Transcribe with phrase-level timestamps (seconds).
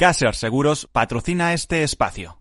[0.00, 2.38] Caser Seguros patrocina este espacio.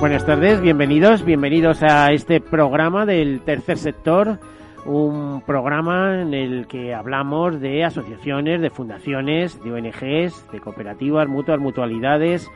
[0.00, 4.38] Buenas tardes, bienvenidos, bienvenidos a este programa del tercer sector
[4.90, 11.60] un programa en el que hablamos de asociaciones, de fundaciones, de ONGs, de cooperativas, mutuas,
[11.60, 12.50] mutualidades.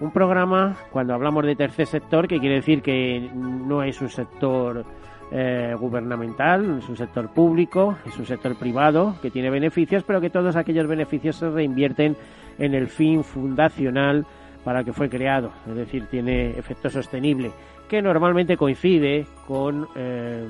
[0.00, 4.86] Un programa, cuando hablamos de tercer sector, que quiere decir que no es un sector
[5.30, 10.30] eh, gubernamental, es un sector público, es un sector privado que tiene beneficios, pero que
[10.30, 12.16] todos aquellos beneficios se reinvierten
[12.58, 14.24] en el fin fundacional
[14.64, 17.50] para que fue creado, es decir, tiene efecto sostenible,
[17.88, 20.44] que normalmente coincide con eh,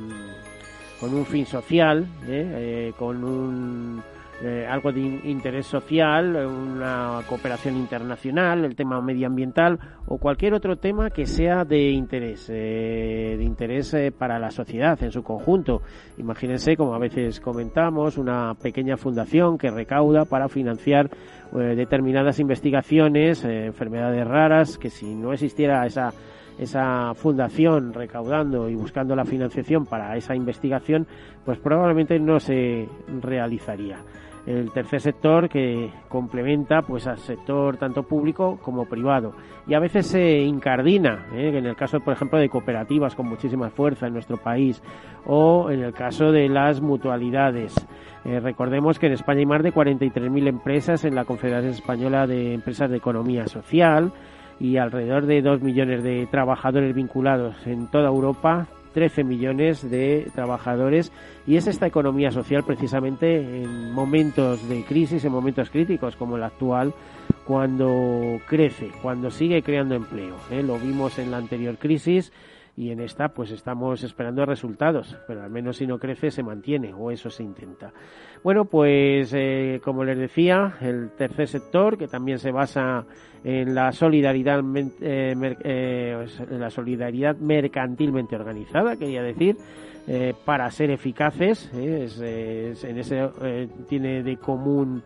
[1.00, 2.88] con un fin social, ¿eh?
[2.88, 4.02] Eh, con un,
[4.42, 11.11] eh, algo de interés social, una cooperación internacional, el tema medioambiental o cualquier otro tema
[11.11, 15.83] que sea de interés, de interés para la sociedad en su conjunto.
[16.19, 21.10] Imagínense, como a veces comentamos, una pequeña fundación que recauda para financiar
[21.53, 26.12] determinadas investigaciones, enfermedades raras, que si no existiera esa
[26.59, 31.07] esa fundación recaudando y buscando la financiación para esa investigación,
[31.45, 32.89] pues probablemente no se
[33.21, 33.99] realizaría.
[34.47, 39.33] El tercer sector que complementa pues al sector tanto público como privado
[39.67, 41.51] y a veces se incardina, ¿eh?
[41.53, 44.81] en el caso por ejemplo de cooperativas con muchísima fuerza en nuestro país
[45.25, 47.75] o en el caso de las mutualidades.
[48.25, 52.55] Eh, recordemos que en España hay más de 43.000 empresas en la Confederación Española de
[52.55, 54.12] Empresas de Economía Social
[54.59, 61.12] y alrededor de 2 millones de trabajadores vinculados en toda Europa, 13 millones de trabajadores
[61.47, 66.43] y es esta economía social precisamente en momentos de crisis, en momentos críticos como el
[66.43, 66.95] actual,
[67.45, 70.37] cuando crece, cuando sigue creando empleo.
[70.50, 70.62] ¿eh?
[70.62, 72.33] Lo vimos en la anterior crisis
[72.76, 76.92] y en esta pues estamos esperando resultados, pero al menos si no crece se mantiene
[76.92, 77.92] o eso se intenta.
[78.44, 83.06] Bueno, pues eh, como les decía, el tercer sector que también se basa
[83.42, 84.60] en la solidaridad,
[85.00, 89.56] eh, eh, la solidaridad mercantilmente organizada, quería decir,
[90.44, 93.28] para ser eficaces, en ese
[93.88, 95.03] tiene de común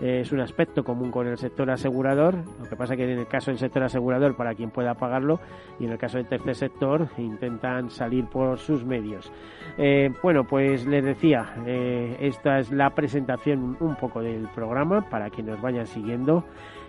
[0.00, 3.50] es un aspecto común con el sector asegurador, lo que pasa que en el caso
[3.50, 5.40] del sector asegurador para quien pueda pagarlo
[5.78, 9.30] y en el caso del tercer sector intentan salir por sus medios.
[9.78, 15.30] Eh, bueno, pues les decía, eh, esta es la presentación un poco del programa para
[15.30, 16.44] que nos vayan siguiendo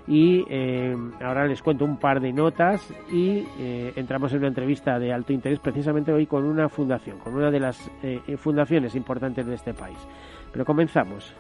[0.08, 3.44] y eh, ahora les cuento un par de notas y
[3.96, 7.60] entramos en una entrevista de alto interés precisamente hoy con una fundación, con una de
[7.60, 7.90] las
[8.38, 9.98] fundaciones importantes de este país.
[10.52, 11.34] Pero comenzamos.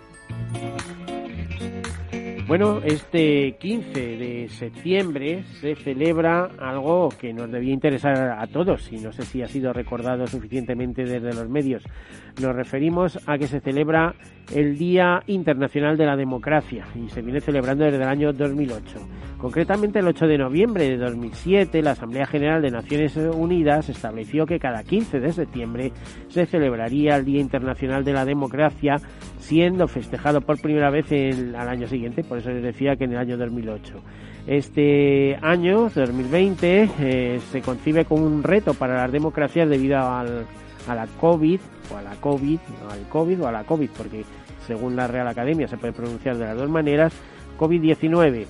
[2.47, 8.97] Bueno, este 15 de septiembre se celebra algo que nos debía interesar a todos y
[8.97, 11.83] no sé si ha sido recordado suficientemente desde los medios.
[12.41, 14.13] Nos referimos a que se celebra
[14.53, 18.99] el Día Internacional de la Democracia y se viene celebrando desde el año 2008.
[19.37, 24.59] Concretamente el 8 de noviembre de 2007 la Asamblea General de Naciones Unidas estableció que
[24.59, 25.91] cada 15 de septiembre
[26.27, 28.97] se celebraría el Día Internacional de la Democracia
[29.39, 33.13] siendo festejado por primera vez el, al año siguiente, por eso les decía que en
[33.13, 34.01] el año 2008.
[34.47, 40.45] Este año, 2020, eh, se concibe como un reto para las democracias debido al,
[40.87, 41.59] a la COVID,
[41.91, 44.23] o a la COVID, o al COVID o a la COVID, porque
[44.65, 47.13] según la Real Academia se puede pronunciar de las dos maneras,
[47.59, 48.45] COVID-19.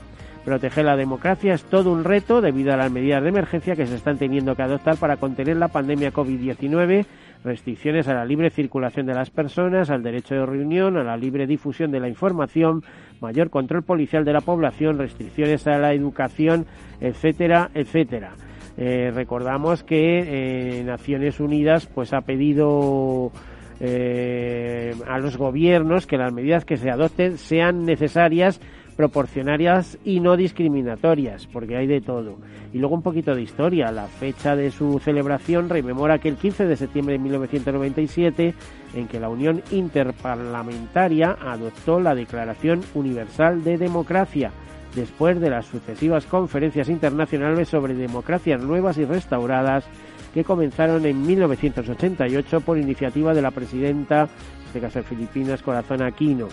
[0.46, 3.96] Proteger la democracia es todo un reto debido a las medidas de emergencia que se
[3.96, 7.06] están teniendo que adoptar para contener la pandemia COVID-19
[7.46, 11.48] restricciones a la libre circulación de las personas, al derecho de reunión, a la libre
[11.48, 12.84] difusión de la información,
[13.22, 16.66] mayor control policial de la población, restricciones a la educación,
[17.00, 18.34] etcétera, etcétera.
[18.78, 23.32] Eh, recordamos que eh, Naciones Unidas pues ha pedido
[23.80, 28.60] eh, a los gobiernos que las medidas que se adopten sean necesarias
[28.96, 32.38] proporcionarias y no discriminatorias, porque hay de todo.
[32.74, 33.92] Y luego un poquito de historia.
[33.92, 38.54] La fecha de su celebración rememora que el 15 de septiembre de 1997,
[38.94, 44.52] en que la Unión Interparlamentaria adoptó la Declaración Universal de Democracia,
[44.96, 49.86] después de las sucesivas conferencias internacionales sobre democracias nuevas y restauradas
[50.34, 56.02] que comenzaron en 1988 por iniciativa de la presidenta, en este caso de Filipinas, Corazón
[56.02, 56.48] Aquino.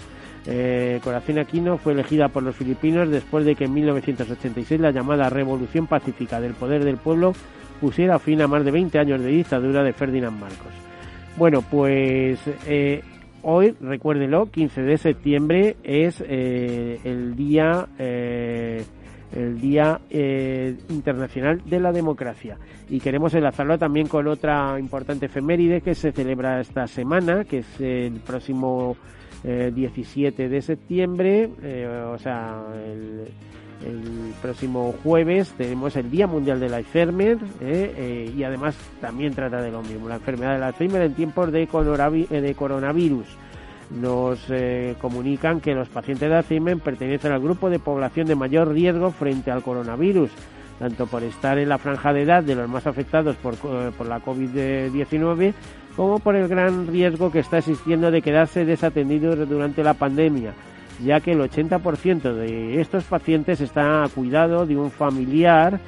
[0.46, 5.30] Eh, Corazón Aquino fue elegida por los filipinos después de que en 1986 la llamada
[5.30, 7.32] Revolución Pacífica del Poder del Pueblo
[7.80, 10.72] pusiera fin a más de 20 años de dictadura de Ferdinand Marcos.
[11.36, 13.02] Bueno, pues eh,
[13.42, 18.84] hoy, recuérdelo, 15 de septiembre es eh, el día eh,
[19.34, 22.58] el Día eh, Internacional de la Democracia.
[22.88, 27.80] Y queremos enlazarlo también con otra importante efeméride que se celebra esta semana, que es
[27.80, 28.96] el próximo
[29.44, 31.50] 17 de septiembre,
[32.12, 33.26] o sea, el,
[33.86, 39.60] el próximo jueves tenemos el Día Mundial del Alzheimer eh, eh, y además también trata
[39.60, 43.26] de lo mismo, la enfermedad del Alzheimer en tiempos de, eh, de coronavirus.
[43.90, 44.40] Nos
[45.02, 49.50] comunican que los pacientes de Alzheimer pertenecen al grupo de población de mayor riesgo frente
[49.50, 50.30] al coronavirus,
[50.78, 54.24] tanto por estar en la franja de edad de los más afectados por, por la
[54.24, 55.52] COVID-19
[55.96, 60.54] como por el gran riesgo que está existiendo de quedarse desatendidos durante la pandemia
[61.04, 65.80] ya que el 80% de estos pacientes está a cuidado de un familiar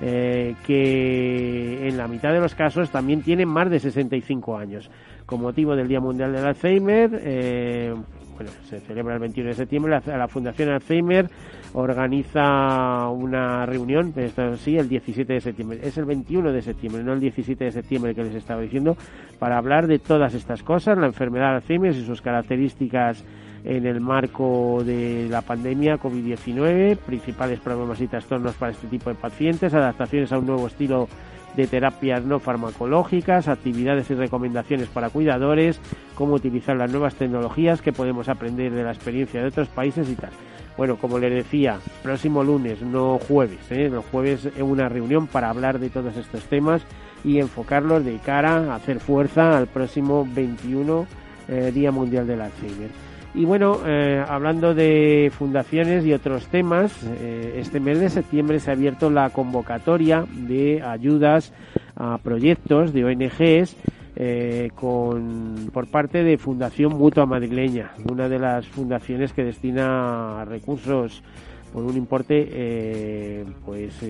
[0.00, 4.90] eh, que en la mitad de los casos también tiene más de 65 años.
[5.24, 7.94] Con motivo del Día Mundial del Alzheimer, eh,
[8.34, 11.28] bueno, se celebra el 21 de septiembre, la, Fundación Alzheimer
[11.76, 15.80] organiza una reunión, esto sí, el 17 de septiembre.
[15.82, 18.96] Es el 21 de septiembre, no el 17 de septiembre que les estaba diciendo,
[19.38, 23.22] para hablar de todas estas cosas, la enfermedad de Alzheimer y sus características
[23.62, 29.16] en el marco de la pandemia COVID-19, principales problemas y trastornos para este tipo de
[29.16, 31.08] pacientes, adaptaciones a un nuevo estilo
[31.56, 35.78] de terapias no farmacológicas, actividades y recomendaciones para cuidadores,
[36.14, 40.14] cómo utilizar las nuevas tecnologías que podemos aprender de la experiencia de otros países y
[40.14, 40.30] tal.
[40.76, 43.88] Bueno, como les decía, próximo lunes, no jueves, ¿eh?
[43.88, 46.82] los jueves es una reunión para hablar de todos estos temas
[47.24, 51.06] y enfocarlos de cara a hacer fuerza al próximo 21
[51.48, 52.90] eh, Día Mundial del Alzheimer.
[53.34, 58.70] Y bueno, eh, hablando de fundaciones y otros temas, eh, este mes de septiembre se
[58.70, 61.52] ha abierto la convocatoria de ayudas
[61.96, 63.76] a proyectos de ONGs
[64.16, 71.22] eh, con, por parte de Fundación Mutua Madrileña, una de las fundaciones que destina recursos
[71.72, 74.02] por un importe pues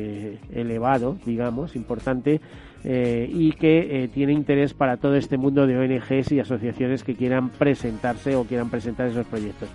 [0.53, 2.41] elevado, digamos, importante
[2.89, 7.17] eh, y que eh, tiene interés para todo este mundo de ONGs y asociaciones que
[7.17, 9.69] quieran presentarse o quieran presentar esos proyectos.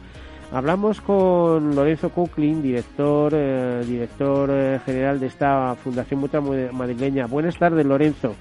[0.54, 6.40] Hablamos con Lorenzo Kuklin, director, eh, director general de esta Fundación Mutua
[6.72, 7.26] Madrileña.
[7.26, 8.34] Buenas tardes, Lorenzo.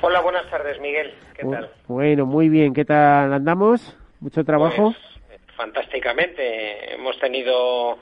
[0.00, 1.12] Hola, buenas tardes, Miguel.
[1.34, 1.70] ¿Qué tal?
[1.88, 2.72] Bueno, muy bien.
[2.72, 3.96] ¿Qué tal andamos?
[4.20, 4.94] ¿Mucho trabajo?
[5.26, 6.94] Pues, fantásticamente.
[6.94, 7.98] Hemos tenido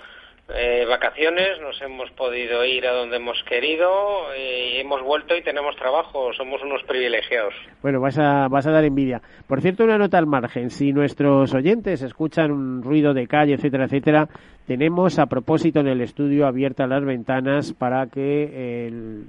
[0.54, 3.88] eh, vacaciones, nos hemos podido ir a donde hemos querido,
[4.38, 7.54] y hemos vuelto y tenemos trabajo, somos unos privilegiados.
[7.82, 9.22] Bueno, vas a, vas a dar envidia.
[9.48, 13.86] Por cierto, una nota al margen, si nuestros oyentes escuchan un ruido de calle, etcétera,
[13.86, 14.28] etcétera,
[14.66, 19.24] tenemos a propósito en el estudio abiertas las ventanas para que el,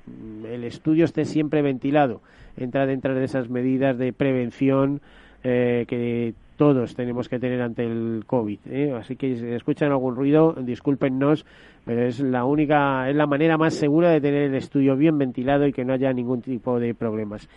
[0.51, 2.21] el estudio esté siempre ventilado.
[2.57, 5.01] Entra dentro de esas medidas de prevención
[5.43, 8.59] eh, que todos tenemos que tener ante el COVID.
[8.69, 8.93] ¿eh?
[8.99, 11.45] Así que si escuchan algún ruido, discúlpennos,
[11.85, 15.67] pero es la única, es la manera más segura de tener el estudio bien ventilado
[15.67, 17.47] y que no haya ningún tipo de problemas.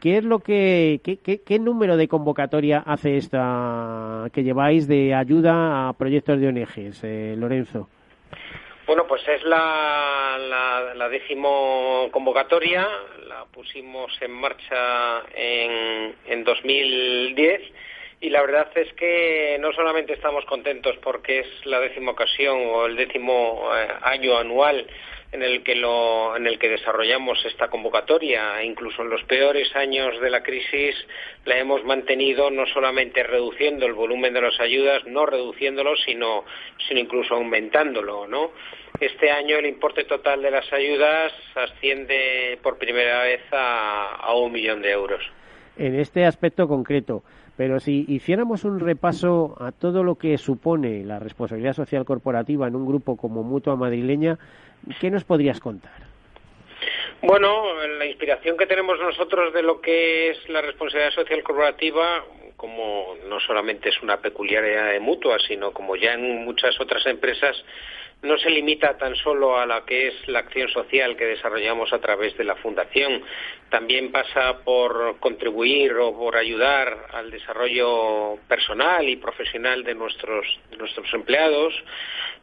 [0.00, 5.88] ¿Qué es lo que, qué, qué, número de convocatoria hace esta que lleváis de ayuda
[5.88, 7.88] a proyectos de ONGs, eh, Lorenzo?
[8.86, 12.86] Bueno, pues es la, la, la, décimo convocatoria,
[13.26, 17.62] la pusimos en marcha en, en 2010
[18.20, 22.84] y la verdad es que no solamente estamos contentos porque es la décima ocasión o
[22.84, 24.86] el décimo eh, año anual
[25.34, 28.62] en el que lo, en el que desarrollamos esta convocatoria.
[28.62, 30.94] Incluso en los peores años de la crisis
[31.44, 36.44] la hemos mantenido no solamente reduciendo el volumen de las ayudas, no reduciéndolo, sino,
[36.86, 38.52] sino incluso aumentándolo, ¿no?
[39.00, 44.52] Este año el importe total de las ayudas asciende por primera vez a, a un
[44.52, 45.20] millón de euros.
[45.76, 47.24] En este aspecto concreto,
[47.56, 52.76] pero si hiciéramos un repaso a todo lo que supone la responsabilidad social corporativa en
[52.76, 54.38] un grupo como Mutua Madrileña,
[55.00, 56.04] ¿qué nos podrías contar?
[57.22, 62.24] Bueno, la inspiración que tenemos nosotros de lo que es la responsabilidad social corporativa,
[62.56, 67.56] como no solamente es una peculiaridad de Mutua, sino como ya en muchas otras empresas,
[68.24, 72.00] no se limita tan solo a la que es la acción social que desarrollamos a
[72.00, 73.22] través de la Fundación,
[73.68, 80.76] también pasa por contribuir o por ayudar al desarrollo personal y profesional de nuestros, de
[80.76, 81.74] nuestros empleados,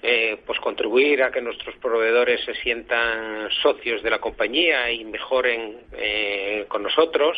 [0.03, 5.77] eh, pues contribuir a que nuestros proveedores se sientan socios de la compañía y mejoren
[5.93, 7.38] eh, con nosotros.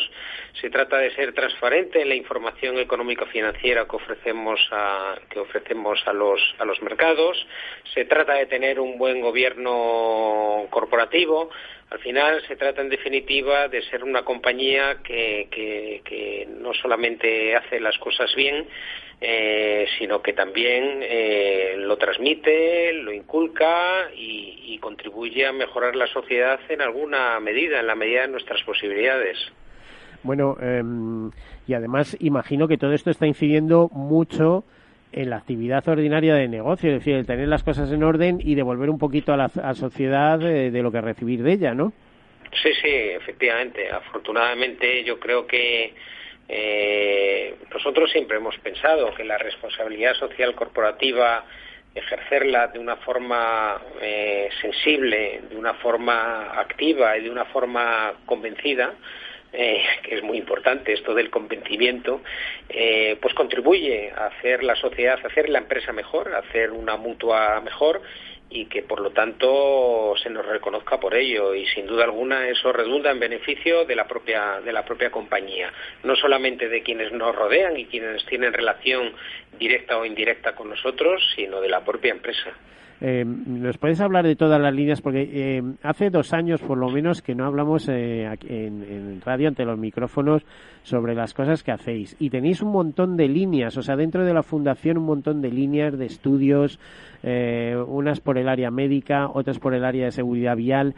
[0.60, 6.02] Se trata de ser transparente en la información económica financiera que ofrecemos a, que ofrecemos
[6.06, 7.46] a los, a los mercados.
[7.92, 11.50] Se trata de tener un buen gobierno corporativo,
[11.90, 17.78] al final se trata en definitiva de ser una compañía que, que, no solamente hace
[17.78, 18.66] las cosas bien,
[19.20, 24.42] eh, sino que también eh, lo transmite, lo inculca y,
[24.80, 29.38] contribuye a mejorar la sociedad en alguna medida, en la medida de nuestras posibilidades.
[30.22, 31.30] Bueno, em,
[31.66, 34.64] y además imagino que todo esto está incidiendo mucho
[35.14, 38.54] en la actividad ordinaria de negocio, es decir, el tener las cosas en orden y
[38.54, 41.92] devolver un poquito a la sociedad de, de, lo que recibir de ella, ¿no?
[42.62, 43.90] Sí, sí, efectivamente.
[43.90, 45.94] Afortunadamente yo creo que
[46.48, 51.44] eh, nosotros siempre hemos pensado que la responsabilidad social corporativa,
[51.94, 58.92] ejercerla de una forma eh, sensible, de una forma activa y de una forma convencida,
[59.54, 62.22] eh, que es muy importante esto del convencimiento,
[62.68, 66.96] eh, pues contribuye a hacer la sociedad, a hacer la empresa mejor, a hacer una
[66.96, 68.02] mutua mejor
[68.50, 71.54] y que por lo tanto se nos reconozca por ello.
[71.54, 75.72] Y sin duda alguna eso redunda en beneficio de la propia de la propia compañía.
[76.02, 79.12] No solamente de quienes nos rodean y quienes tienen relación
[79.58, 82.52] directa o indirecta con nosotros sino de la propia empresa
[83.00, 85.00] eh, ¿Nos puedes hablar de todas las líneas?
[85.00, 89.64] Porque eh, hace dos años, por lo menos, que no hablamos eh, en, radio ante
[89.64, 90.42] los micrófonos
[90.82, 92.16] sobre las cosas que hacéis.
[92.18, 95.50] Y tenéis un montón de líneas, o sea, dentro de la fundación un montón de
[95.50, 96.78] líneas de estudios,
[97.22, 100.94] eh, unas por el área médica, otras por el área de seguridad vial.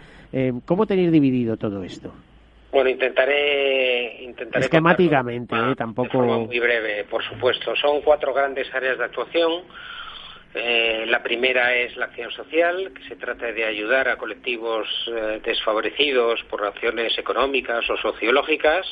[0.66, 2.12] ¿Cómo tenéis dividido todo esto?
[2.72, 7.74] Bueno, intentaré, intentaré esquemáticamente, tampoco muy breve, por supuesto.
[7.76, 9.62] Son cuatro grandes áreas de actuación.
[10.54, 15.40] Eh, la primera es la acción social, que se trata de ayudar a colectivos eh,
[15.44, 18.86] desfavorecidos por razones económicas o sociológicas,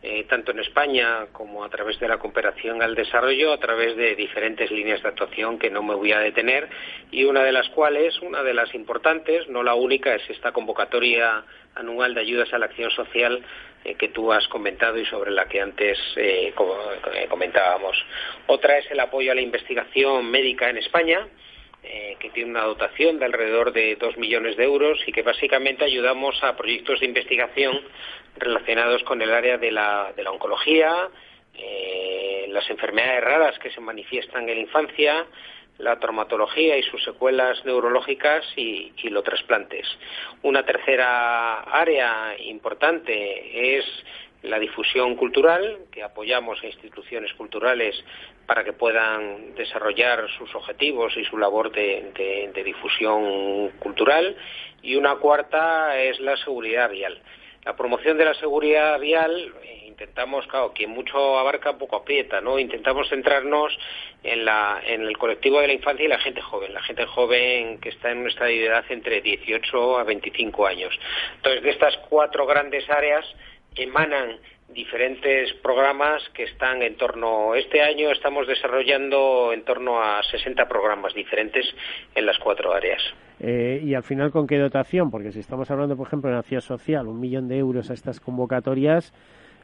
[0.00, 4.14] eh, tanto en España como a través de la cooperación al desarrollo, a través de
[4.14, 6.68] diferentes líneas de actuación que no me voy a detener,
[7.10, 11.42] y una de las cuales, una de las importantes, no la única, es esta convocatoria
[11.74, 13.42] anual de ayudas a la acción social
[13.98, 17.96] que tú has comentado y sobre la que antes eh, eh, comentábamos.
[18.46, 21.26] Otra es el apoyo a la investigación médica en España,
[22.18, 26.36] que tiene una dotación de alrededor de dos millones de euros y que básicamente ayudamos
[26.42, 27.80] a proyectos de investigación
[28.36, 31.08] relacionados con el área de la, de la oncología,
[32.48, 35.26] las enfermedades raras que se manifiestan en la infancia,
[35.78, 39.86] la traumatología y sus secuelas neurológicas y, los trasplantes.
[40.42, 43.84] Una tercera área importante es
[44.42, 47.96] la difusión cultural, que apoyamos a instituciones culturales
[48.46, 54.36] para que puedan desarrollar sus objetivos y su labor de difusión cultural.
[54.82, 57.20] Y una cuarta es la seguridad vial.
[57.64, 59.52] La promoción de la seguridad vial
[59.98, 62.56] intentamos, claro, que mucho abarca, poco aprieta, ¿no?
[62.60, 63.76] Intentamos centrarnos
[64.22, 67.78] en, la, en el colectivo de la infancia y la gente joven, la gente joven
[67.80, 70.96] que está en nuestra edad entre 18 a 25 años.
[71.36, 73.26] Entonces, de estas cuatro grandes áreas
[73.74, 74.38] emanan
[74.68, 81.12] diferentes programas que están en torno, este año estamos desarrollando en torno a 60 programas
[81.14, 81.66] diferentes
[82.14, 83.02] en las cuatro áreas.
[83.40, 85.10] Eh, y al final, ¿con qué dotación?
[85.10, 88.20] Porque si estamos hablando, por ejemplo, de acción social, un millón de euros a estas
[88.20, 89.12] convocatorias,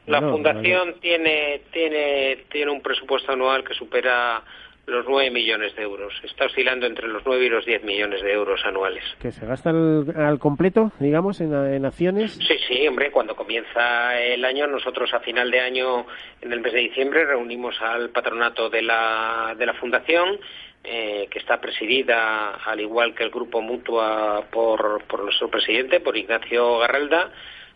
[0.07, 4.43] la fundación tiene, tiene, tiene un presupuesto anual que supera
[4.87, 6.13] los 9 millones de euros.
[6.23, 9.03] Está oscilando entre los 9 y los 10 millones de euros anuales.
[9.19, 12.33] ¿Que se gasta al, completo, digamos, en, en, acciones?
[12.33, 16.05] Sí, sí, hombre, cuando comienza el año, nosotros a final de año,
[16.41, 20.39] en el mes de diciembre, reunimos al patronato de la, de la fundación,
[20.83, 26.15] eh, que está presidida, al igual que el grupo Mutua, por, por nuestro presidente, por
[26.15, 27.31] Ignacio Garralda,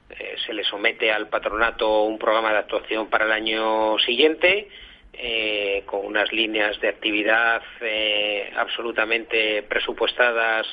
[0.09, 4.69] eh, se le somete al patronato un programa de actuación para el año siguiente
[5.13, 10.65] eh, con unas líneas de actividad eh, absolutamente presupuestadas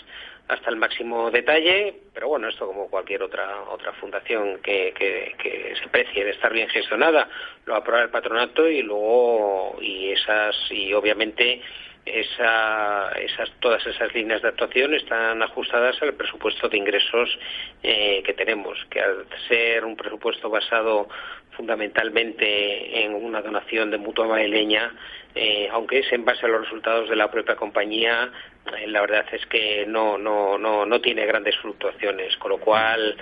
[0.48, 5.74] hasta el máximo detalle, pero bueno, esto como cualquier otra otra fundación que, que, que
[5.82, 7.28] se precie de estar bien gestionada,
[7.64, 11.60] lo aprueba el patronato y luego y esas y obviamente
[12.06, 17.36] esa, esas, todas esas líneas de actuación están ajustadas al presupuesto de ingresos
[17.82, 21.08] eh, que tenemos, que al ser un presupuesto basado
[21.50, 24.92] fundamentalmente en una donación de mutua madrileña,
[25.34, 28.30] eh, aunque es en base a los resultados de la propia compañía,
[28.78, 33.16] eh, la verdad es que no, no, no, no tiene grandes fluctuaciones, con lo cual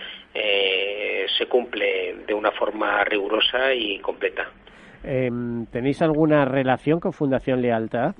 [1.38, 4.50] se cumple de una forma rigurosa y completa.
[5.04, 8.16] Em, ¿Tenéis alguna relación con Fundación Lealtad?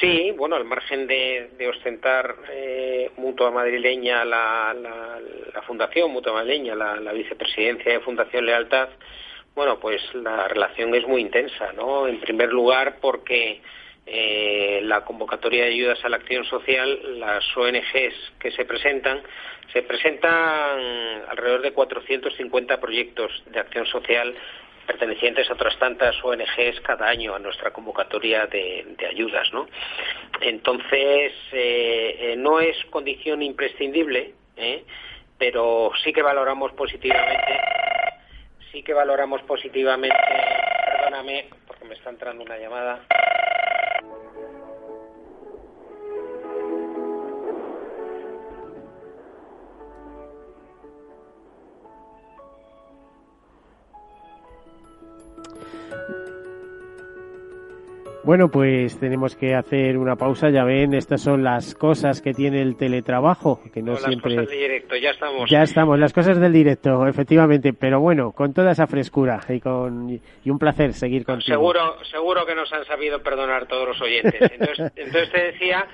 [0.00, 4.74] Sí, bueno, al margen de, ostentar eh, Mutua Madrileña, la,
[5.66, 8.88] Fundación Mutua Madrileña, la, vicepresidencia de Fundación Lealtad,
[9.54, 12.06] bueno, pues la relación es muy intensa, ¿no?
[12.06, 13.60] En primer lugar, porque
[14.06, 19.22] eh, la convocatoria de ayudas a la acción social, las ONGs que se presentan,
[19.72, 24.34] se presentan alrededor de 450 proyectos de acción social
[24.90, 29.68] pertenecientes a otras tantas ONGs cada año a nuestra convocatoria de, ayudas, ¿no?
[30.40, 34.34] Entonces, eh, eh, no es condición imprescindible,
[35.38, 37.60] pero sí que valoramos positivamente,
[38.72, 40.18] sí que valoramos positivamente,
[40.96, 43.00] perdóname, porque me está entrando una llamada.
[58.22, 60.50] Bueno, pues tenemos que hacer una pausa.
[60.50, 64.34] Ya ven, estas son las cosas que tiene el teletrabajo, que no siempre.
[64.34, 65.50] Las cosas del directo, ya estamos.
[65.50, 67.72] Ya estamos, las cosas del directo, efectivamente.
[67.72, 71.46] Pero bueno, con toda esa frescura y con y un placer seguir contigo.
[71.46, 74.40] Seguro, seguro que nos han sabido perdonar todos los oyentes.
[74.52, 75.86] Entonces, entonces te decía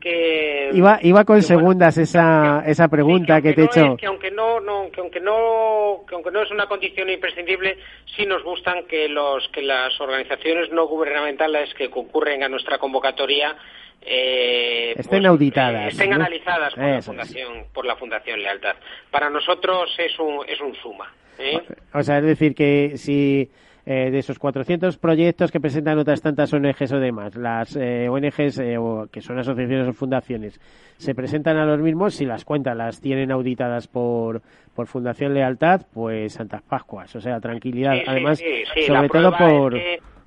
[0.00, 3.96] que iba iba con segundas esa esa pregunta que, te he hecho.
[3.96, 7.78] que aunque no, no que aunque no que aunque no es una condición imprescindible
[8.16, 13.56] sí nos gustan que los que las organizaciones no gubernamentales que concurren a nuestra convocatoria
[14.02, 18.76] eh, estén pues, auditadas eh, estén analizadas por la fundación por la fundación lealtad.
[19.10, 21.60] Para nosotros es un es un suma ¿eh?
[21.92, 23.50] o sea es decir que si
[23.90, 28.58] eh, de esos 400 proyectos que presentan otras tantas ONGs o demás, las eh, ONGs
[28.58, 28.76] eh,
[29.10, 30.60] que son asociaciones o fundaciones,
[30.98, 34.42] se presentan a los mismos, si las cuentas las tienen auditadas por,
[34.74, 37.94] por Fundación Lealtad, pues Santas Pascuas, o sea, tranquilidad.
[38.06, 38.42] Además,
[38.86, 39.74] sobre todo por...
[39.74, 40.17] Es que,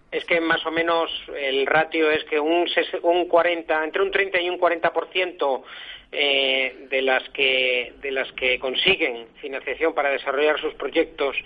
[0.42, 2.68] más o menos el ratio es que un,
[3.04, 5.64] un 40, entre un 30 y un 40%
[6.12, 11.38] eh, de las que de las que consiguen financiación para desarrollar sus proyectos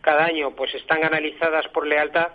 [0.00, 2.28] cada año pues están analizadas por lealtad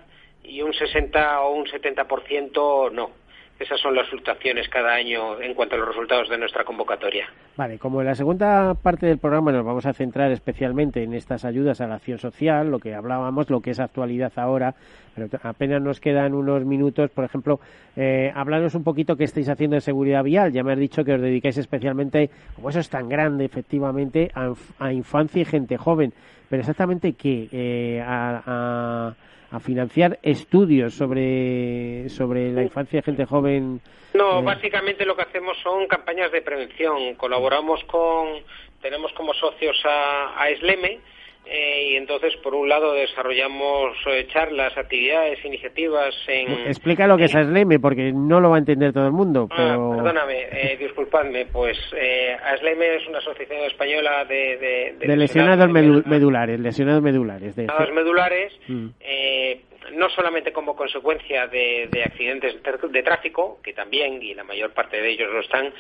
[0.43, 3.11] y un 60 o un 70% no.
[3.59, 7.27] Esas son las fluctuaciones cada año en cuanto a los resultados de nuestra convocatoria.
[7.57, 11.43] Vale, como en la segunda parte del programa nos vamos a centrar especialmente en estas
[11.43, 14.75] ayudas a la acción social, lo que hablábamos, lo que es actualidad ahora,
[15.13, 17.11] pero apenas nos quedan unos minutos.
[17.11, 17.59] Por ejemplo,
[17.97, 20.53] eh, hablaros un poquito qué estáis haciendo en seguridad vial.
[20.53, 24.93] Ya me has dicho que os dedicáis especialmente, como eso es tan grande, efectivamente, a,
[24.93, 26.13] infancia y gente joven.
[26.49, 27.49] Pero exactamente qué?
[27.51, 29.13] Eh, a a
[29.59, 33.81] financiar estudios sobre, sobre la infancia de gente joven?
[34.13, 37.15] No, eh, básicamente lo que hacemos son campañas de prevención.
[37.15, 38.43] Colaboramos con,
[38.81, 40.99] tenemos como socios a, a SLEME,
[41.45, 46.51] eh, y entonces, por un lado, desarrollamos eh, charlas, actividades, iniciativas en...
[46.67, 49.55] Explica lo que es ASLEME, porque no lo va a entender todo el mundo, ah,
[49.57, 49.91] pero...
[49.95, 54.95] perdóname, eh, disculpadme, pues eh, ASLEME es una asociación española de...
[54.99, 57.55] De, lesionados medulares, lesionados medulares.
[57.55, 57.63] De...
[57.63, 58.87] Lesionados medulares, mm
[59.93, 65.09] no solamente como consecuencia de, accidentes de tráfico, que también, y la mayor parte de
[65.09, 65.73] ellos lo están,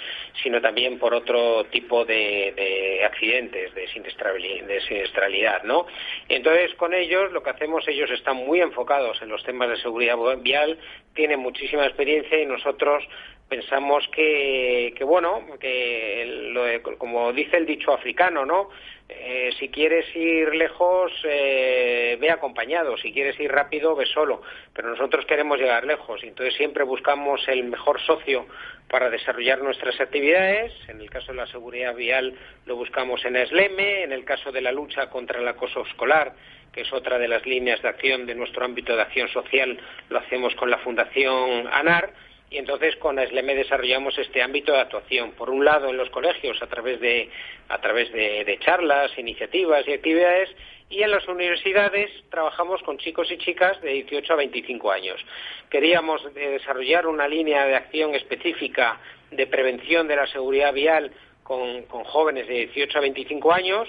[0.43, 5.87] sino también por otro tipo de, accidentes, de siniestralidad, ¿no?
[6.27, 10.17] Entonces, con ellos, lo que hacemos, ellos están muy enfocados en los temas de seguridad
[10.39, 10.77] vial,
[11.13, 13.03] tienen muchísima experiencia y nosotros
[13.49, 18.69] pensamos que, que bueno, que como dice el dicho africano, ¿no?
[19.11, 22.95] Eh, si quieres ir lejos, eh, ve acompañado.
[22.97, 24.43] Si quieres ir rápido, ve solo.
[24.73, 26.21] Pero nosotros queremos llegar lejos.
[26.23, 28.45] Entonces siempre buscamos el mejor socio
[28.87, 30.71] para desarrollar nuestras actividades.
[30.87, 32.35] En el caso de la seguridad vial
[32.67, 34.03] lo buscamos en ESLEME.
[34.03, 36.33] En el caso de la lucha contra el acoso escolar,
[36.71, 40.19] que es otra de las líneas de acción de nuestro ámbito de acción social, lo
[40.19, 42.13] hacemos con la Fundación ANAR
[42.51, 45.31] y entonces con SLEME desarrollamos este ámbito de actuación.
[45.33, 47.29] Por un lado, en los colegios, a través de,
[47.67, 50.49] a través de, charlas, iniciativas y actividades,
[50.89, 55.23] y en las universidades trabajamos con chicos y chicas de 18 a 25 años.
[55.69, 61.11] Queríamos eh, desarrollar una línea de acción específica de prevención de la seguridad vial
[61.43, 63.87] con jóvenes de 18 a 25 años.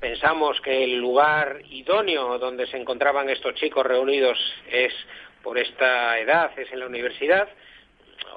[0.00, 4.38] Pensamos que el lugar idóneo donde se encontraban estos chicos reunidos
[4.70, 4.94] es
[5.42, 7.48] por esta edad, es en la universidad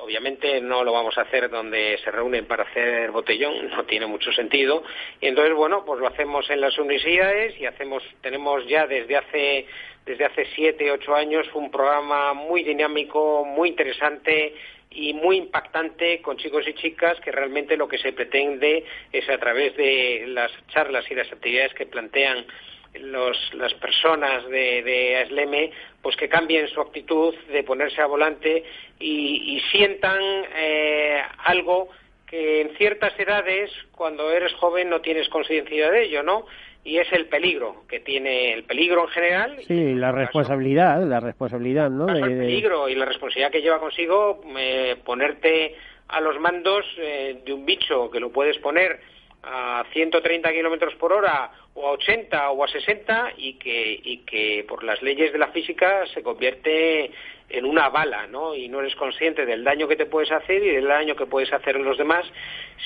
[0.03, 4.31] obviamente no lo vamos a hacer donde se reúnen para hacer botellón, no tiene mucho
[4.31, 4.83] sentido.
[5.21, 9.65] Y entonces, bueno, pues lo hacemos en las universidades y hacemos, tenemos ya desde hace
[10.05, 14.53] desde hace siete, ocho años un programa muy dinámico, muy interesante
[14.89, 19.37] y muy impactante con chicos y chicas que realmente lo que se pretende es a
[19.37, 22.45] través de las charlas y las actividades que plantean
[22.93, 28.63] las personas de, de ASLEME pues que cambien su actitud de ponerse a volante
[28.99, 30.21] y, sientan
[30.56, 31.89] eh, algo
[32.27, 36.45] que en ciertas edades, cuando eres joven, no tienes conciencia de ello, ¿no?
[36.86, 39.58] y es el peligro que tiene el peligro en general.
[39.65, 42.10] Sí, la responsabilidad, la responsabilidad, ¿no?
[42.10, 45.75] el peligro y la responsabilidad que lleva consigo eh, ponerte
[46.10, 48.99] a los mandos eh, de un bicho que lo puedes poner
[49.43, 54.65] a 130 kilómetros por hora o a 80 o a 60 y que, y que
[54.67, 57.12] por las leyes de la física se convierte
[57.49, 58.56] en una bala, ¿no?
[58.56, 61.51] Y no eres consciente del daño que te puedes hacer y del daño que puedes
[61.53, 62.25] hacer los demás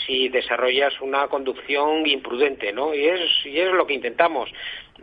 [0.05, 2.93] si desarrollas una conducción imprudente, ¿no?
[2.93, 4.49] Y es, y es lo que intentamos.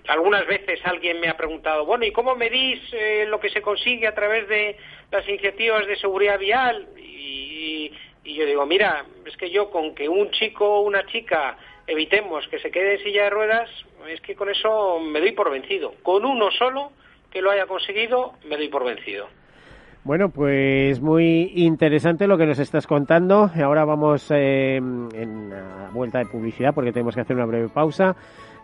[0.09, 4.07] Algunas veces alguien me ha preguntado, bueno, ¿y cómo medís eh, lo que se consigue
[4.07, 4.77] a través de
[5.11, 6.87] las iniciativas de seguridad vial?
[6.99, 7.91] Y,
[8.25, 11.57] y yo digo, mira, es que yo con que un chico o una chica
[11.87, 13.71] evitemos que se quede en silla de ruedas,
[14.09, 15.95] es que con eso me doy por vencido.
[16.03, 16.93] Con uno solo
[17.31, 19.27] que lo haya conseguido, me doy por vencido.
[20.05, 23.51] Bueno, pues muy interesante lo que nos estás contando.
[23.63, 28.15] Ahora vamos eh, en la vuelta de publicidad porque tenemos que hacer una breve pausa.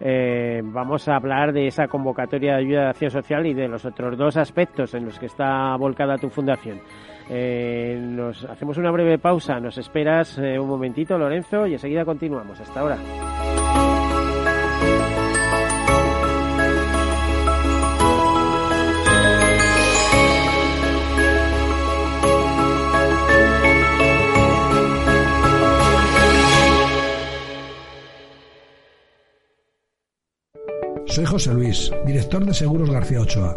[0.00, 3.86] Eh, vamos a hablar de esa convocatoria de ayuda de acción social y de los
[3.86, 6.80] otros dos aspectos en los que está volcada tu fundación.
[7.32, 9.60] Eh, nos hacemos una breve pausa.
[9.60, 12.60] Nos esperas eh, un momentito, Lorenzo, y enseguida continuamos.
[12.60, 12.98] Hasta ahora.
[31.06, 33.56] Soy José Luis, director de Seguros García Ochoa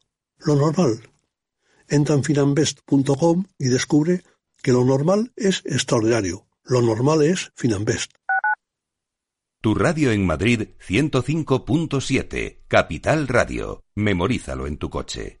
[0.45, 1.09] lo normal.
[1.87, 4.23] Entra en finambest.com y descubre
[4.61, 6.47] que lo normal es extraordinario.
[6.63, 8.13] Lo normal es Finambest.
[9.61, 13.83] Tu radio en Madrid 105.7, Capital Radio.
[13.93, 15.40] Memorízalo en tu coche.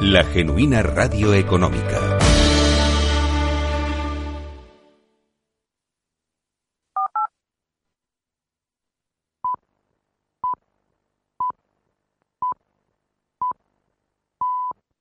[0.00, 2.18] la genuina radio económica.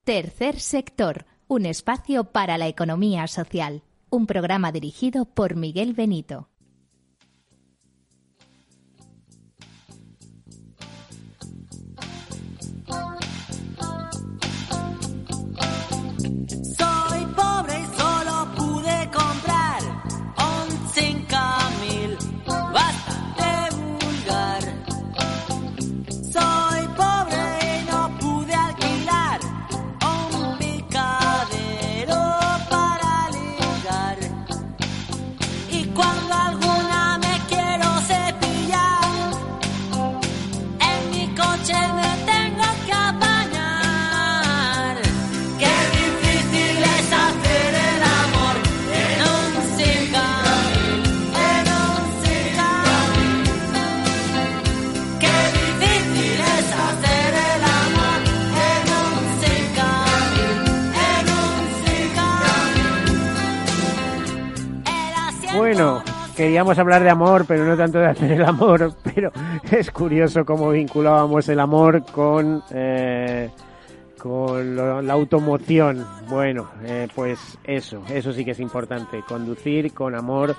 [0.04, 3.84] Tercer sector, un espacio para la economía social.
[4.10, 6.50] Un programa dirigido por Miguel Benito.
[66.38, 69.32] Queríamos hablar de amor, pero no tanto de hacer el amor, pero
[69.72, 73.50] es curioso cómo vinculábamos el amor con, eh,
[74.20, 76.06] con la automoción.
[76.30, 80.56] Bueno, eh, pues eso, eso sí que es importante, conducir con amor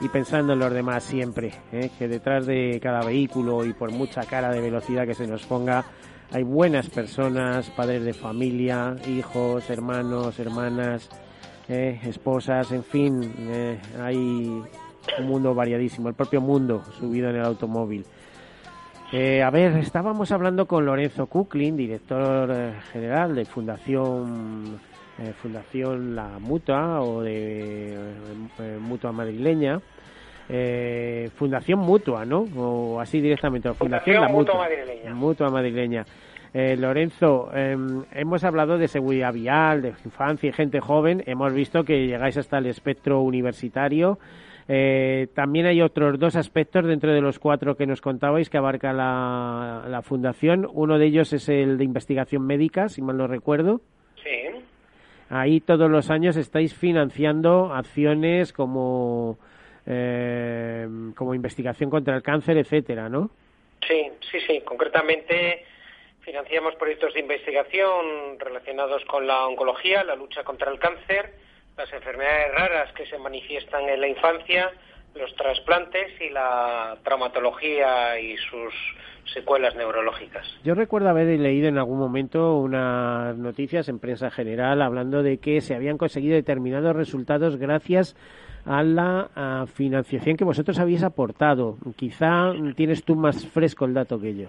[0.00, 4.24] y pensando en los demás siempre, eh, que detrás de cada vehículo y por mucha
[4.24, 5.84] cara de velocidad que se nos ponga,
[6.32, 11.08] hay buenas personas, padres de familia, hijos, hermanos, hermanas,
[11.68, 13.32] esposas, en fin,
[14.00, 14.60] hay
[15.18, 18.04] un mundo variadísimo, el propio mundo subido en el automóvil.
[19.12, 24.78] Eh, a ver, estábamos hablando con Lorenzo Kuklin, director eh, general de Fundación
[25.18, 27.98] eh, Fundación La Mutua o de
[28.80, 29.80] Mutua Madrileña.
[31.36, 32.44] Fundación Mutua, ¿no?
[32.56, 34.68] O así directamente, Fundación, La Mutua,
[35.12, 36.04] Mutua Madrileña.
[36.52, 41.22] Lorenzo, em, hemos hablado de seguridad vial, de infancia y gente joven.
[41.26, 44.18] Hemos visto que llegáis hasta el espectro universitario.
[44.72, 48.92] Eh, también hay otros dos aspectos dentro de los cuatro que nos contabais que abarca
[48.92, 50.68] la, fundación.
[50.72, 53.80] Uno de ellos es el de investigación médica, si mal no recuerdo.
[54.22, 54.62] Sí.
[55.28, 59.38] Ahí todos los años estáis financiando acciones como
[59.86, 63.30] eh, como investigación contra el cáncer, etcétera, ¿no?
[63.88, 64.60] Sí, sí, sí.
[64.64, 65.64] Concretamente
[66.20, 71.34] financiamos proyectos de investigación relacionados con la oncología, la lucha contra el cáncer
[71.80, 74.70] las enfermedades raras que se manifiestan en la infancia,
[75.14, 78.74] los trasplantes y la traumatología y sus
[79.32, 80.46] secuelas neurológicas.
[80.62, 85.62] Yo recuerdo haber leído en algún momento unas noticias en prensa general hablando de que
[85.62, 88.14] se habían conseguido determinados resultados gracias
[88.66, 91.78] a la financiación que vosotros habéis aportado.
[91.96, 94.48] Quizá tienes tú más fresco el dato que yo.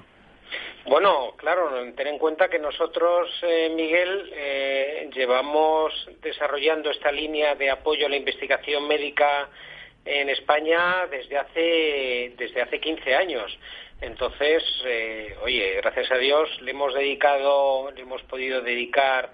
[0.91, 7.69] Bueno, claro, ten en cuenta que nosotros, eh, Miguel, eh, llevamos desarrollando esta línea de
[7.69, 9.47] apoyo a la investigación médica
[10.03, 13.57] en España desde hace desde hace 15 años.
[14.01, 19.31] Entonces, eh, oye, gracias a Dios le hemos dedicado, le hemos podido dedicar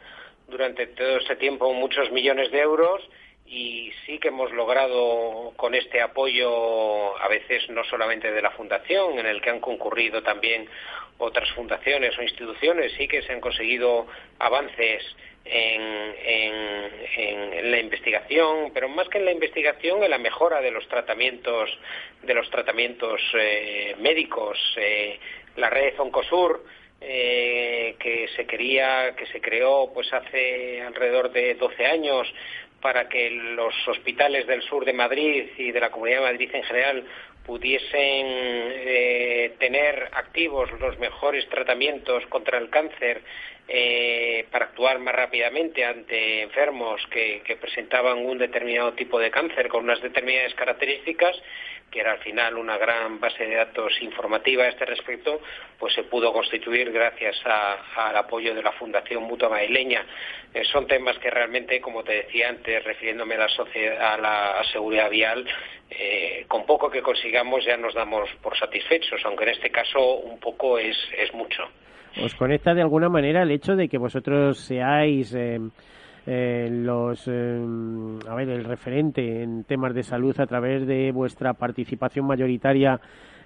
[0.47, 3.01] durante todo este tiempo muchos millones de euros
[3.47, 9.17] y sí que hemos logrado con este apoyo, a veces no solamente de la Fundación,
[9.17, 10.69] en el que han concurrido también
[11.17, 14.07] otras fundaciones o instituciones, sí que se han conseguido
[14.39, 15.03] avances
[15.49, 21.69] en, la investigación, pero más que en la investigación, en la mejora de los tratamientos,
[22.23, 24.57] de los tratamientos eh, médicos.
[24.77, 25.19] Eh,
[25.55, 26.63] la red Oncosur,
[27.01, 32.31] eh, que se quería, que se creó pues hace alrededor de 12 años
[32.81, 36.63] para que los hospitales del sur de Madrid y de la Comunidad de Madrid en
[36.63, 37.05] general
[37.47, 43.23] pudiesen eh, tener activos los mejores tratamientos contra el cáncer
[43.69, 49.83] eh, para actuar más rápidamente ante enfermos que, presentaban un determinado tipo de cáncer con
[49.83, 51.35] unas determinadas características,
[51.91, 55.41] que era al final una gran base de datos informativa a este respecto,
[55.79, 60.05] pues se pudo constituir gracias al apoyo de la Fundación Mutua Madrileña.
[60.53, 64.63] Eh, son temas que realmente, como te decía antes, refiriéndome a la, sociedad, a la
[64.71, 65.45] seguridad vial,
[65.89, 70.39] eh, con poco que consigamos ya nos damos por satisfechos, aunque en este caso un
[70.39, 71.69] poco es, es mucho
[72.23, 75.59] os conecta de alguna manera el hecho de que vosotros seáis eh,
[76.25, 77.59] eh, los eh,
[78.27, 82.99] a ver el referente en temas de salud a través de vuestra participación mayoritaria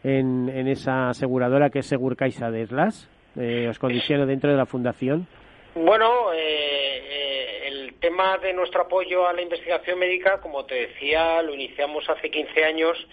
[0.04, 3.08] en, esa aseguradora que es Segurcaixa de Eslas?
[3.38, 5.28] eh, os condiciona dentro de la fundación?
[5.76, 12.10] Bueno, el tema de nuestro apoyo a la investigación médica, como te decía, lo iniciamos
[12.10, 13.08] hace 15 años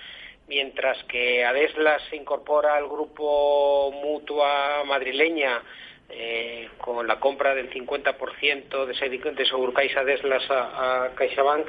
[0.48, 5.62] mientras que Adeslas se incorpora al grupo Mutua madrileña
[6.11, 11.66] eh, con la compra del 50% de, de Segurcaixa Adeslas a, CaixaBank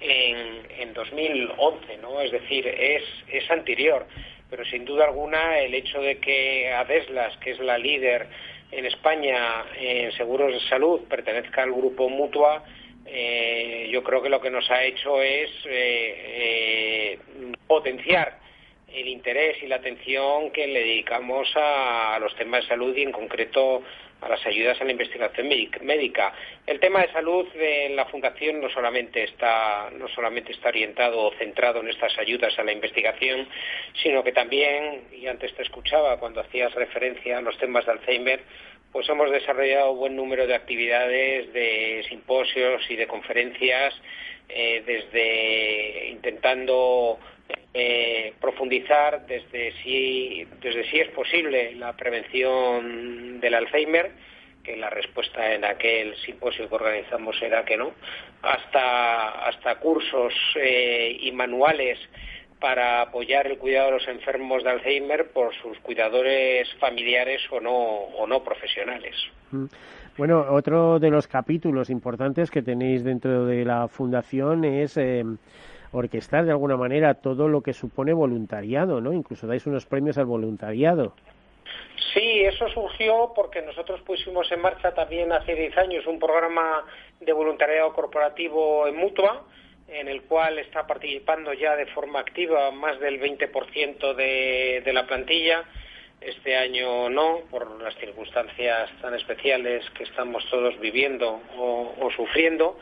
[0.00, 2.20] en, en 2011, ¿no?
[2.20, 4.06] Es decir, es, es anterior,
[4.48, 8.28] pero sin duda alguna el hecho de que Adeslas, que es la líder
[8.70, 12.62] en España en seguros de salud, pertenezca al grupo Mutua,
[13.12, 17.18] eh, yo creo que lo que nos ha hecho es eh, eh,
[17.66, 18.38] potenciar
[18.86, 23.10] el interés y la atención que le dedicamos a, los temas de salud y en
[23.10, 23.82] concreto
[24.20, 26.32] a las ayudas a la investigación médica.
[26.66, 31.32] El tema de salud en la fundación no solamente está no solamente está orientado o
[31.32, 33.48] centrado en estas ayudas a la investigación,
[34.02, 38.40] sino que también y antes te escuchaba cuando hacías referencia a los temas de Alzheimer,
[38.92, 43.94] pues hemos desarrollado un buen número de actividades, de simposios y de conferencias,
[44.48, 47.18] eh, desde intentando
[47.72, 54.10] eh, profundizar desde si, desde si es posible la prevención del Alzheimer,
[54.64, 57.92] que la respuesta en aquel simposio que organizamos era que no,
[58.42, 61.98] hasta, hasta cursos eh, y manuales
[62.60, 67.72] para apoyar el cuidado de los enfermos de Alzheimer por sus cuidadores familiares o no,
[67.74, 69.16] o no profesionales.
[69.50, 69.66] Mm.
[70.18, 75.24] Bueno, otro de los capítulos importantes que tenéis dentro de la fundación es eh,
[75.92, 79.12] orquestar de alguna manera todo lo que supone voluntariado, ¿no?
[79.12, 81.14] Incluso dais unos premios al voluntariado.
[82.12, 86.84] Sí, eso surgió porque nosotros pusimos en marcha también hace 10 años un programa
[87.20, 89.44] de voluntariado corporativo en Mutua,
[89.92, 95.06] en el cual está participando ya de forma activa más del 20% de, de la
[95.06, 95.64] plantilla.
[96.20, 102.78] Este año no, por las circunstancias tan especiales que estamos todos viviendo o, sufriendo,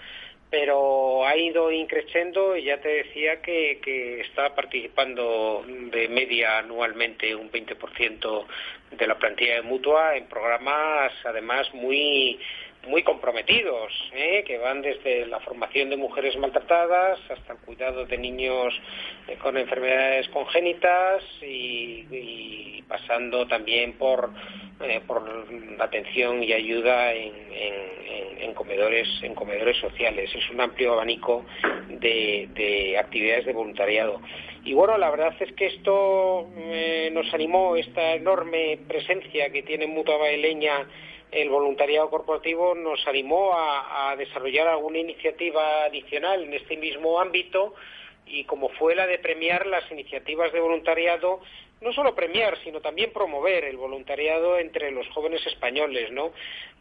[0.50, 7.34] pero ha ido increciendo y ya te decía que, que está participando de media anualmente
[7.34, 8.46] un 20%
[8.90, 12.40] de la plantilla de mutua en programas además muy
[12.88, 14.42] muy comprometidos, ¿eh?
[14.46, 18.74] que van desde la formación de mujeres maltratadas hasta el cuidado de niños
[19.28, 24.30] eh, con enfermedades congénitas y, pasando también por,
[24.80, 27.34] eh, por la atención y ayuda en,
[28.40, 30.30] en, comedores en comedores sociales.
[30.34, 31.44] Es un amplio abanico
[31.90, 34.22] de, de actividades de voluntariado.
[34.64, 36.48] Y bueno, la verdad es que esto
[37.12, 40.86] nos animó, esta enorme presencia que tiene Mutua Baileña
[41.30, 47.74] el voluntariado corporativo nos animó a, desarrollar alguna iniciativa adicional en este mismo ámbito
[48.26, 51.40] y como fue la de premiar las iniciativas de voluntariado,
[51.80, 56.32] no solo premiar, sino también promover el voluntariado entre los jóvenes españoles, ¿no?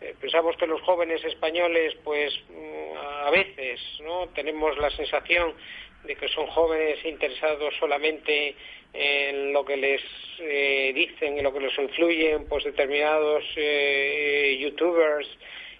[0.01, 4.27] Eh, pensamos que los jóvenes españoles, pues, mm, a veces, ¿no?
[4.29, 5.53] Tenemos la sensación
[6.03, 8.55] de que son jóvenes interesados solamente
[8.93, 10.01] en lo que les
[10.39, 15.27] eh, dicen, en lo que les influyen pues determinados eh, youtubers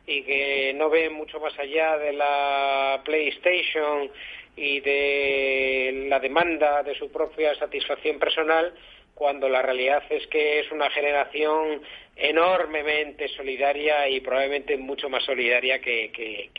[0.06, 4.10] y que no ven mucho más allá de la PlayStation
[4.56, 8.74] y de la demanda de su propia satisfacción personal,
[9.14, 11.82] cuando la realidad es que es una generación
[12.18, 16.50] enormemente solidaria y probablemente mucho más solidaria que,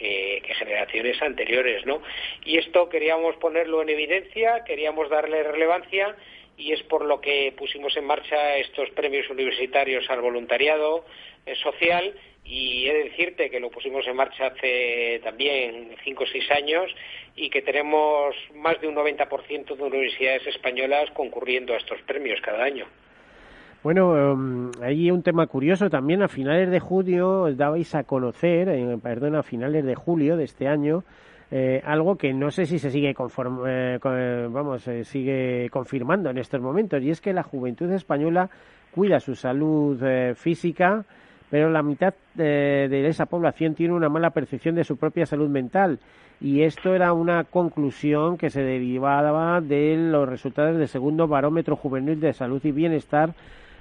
[0.58, 2.02] generaciones anteriores, ¿no?
[2.44, 6.16] Y esto queríamos ponerlo en evidencia, queríamos darle relevancia
[6.56, 11.04] y es por lo que pusimos en marcha estos premios universitarios al voluntariado
[11.46, 16.26] eh, social y he de decirte que lo pusimos en marcha hace también cinco o
[16.26, 16.90] seis años
[17.36, 22.64] y que tenemos más de un 90% de universidades españolas concurriendo a estos premios cada
[22.64, 22.86] año.
[23.88, 26.22] Bueno, um, hay un tema curioso también.
[26.22, 30.68] A finales de junio dabais a conocer, eh, perdón, a finales de julio de este
[30.68, 31.04] año,
[31.50, 36.60] eh, algo que no sé si se sigue eh, vamos, se sigue confirmando en estos
[36.60, 38.50] momentos, y es que la juventud española
[38.94, 41.06] cuida su salud eh, física,
[41.48, 45.98] pero la mitad de esa población tiene una mala percepción de su propia salud mental.
[46.42, 52.20] Y esto era una conclusión que se derivaba de los resultados del segundo barómetro juvenil
[52.20, 53.32] de salud y bienestar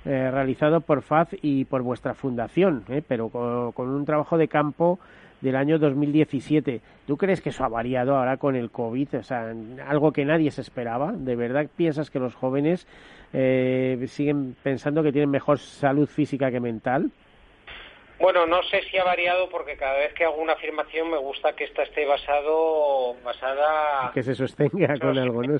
[0.08, 5.00] realizado por FAZ y por vuestra fundación, pero con un trabajo de campo
[5.42, 6.82] del año 2017.
[7.06, 9.20] ¿Tú crees que eso ha variado ahora con el COVID?
[9.20, 9.54] O sea,
[9.88, 11.12] algo que nadie se esperaba.
[11.12, 12.88] ¿De verdad piensas que los jóvenes
[13.34, 17.12] eh, siguen pensando que tienen mejor salud física que mental?
[18.20, 21.54] Bueno, no sé si ha variado porque cada vez que hago una afirmación me gusta
[21.54, 24.12] que esta esté basado, basada...
[24.12, 25.58] Que se sostenga con algo, ¿no?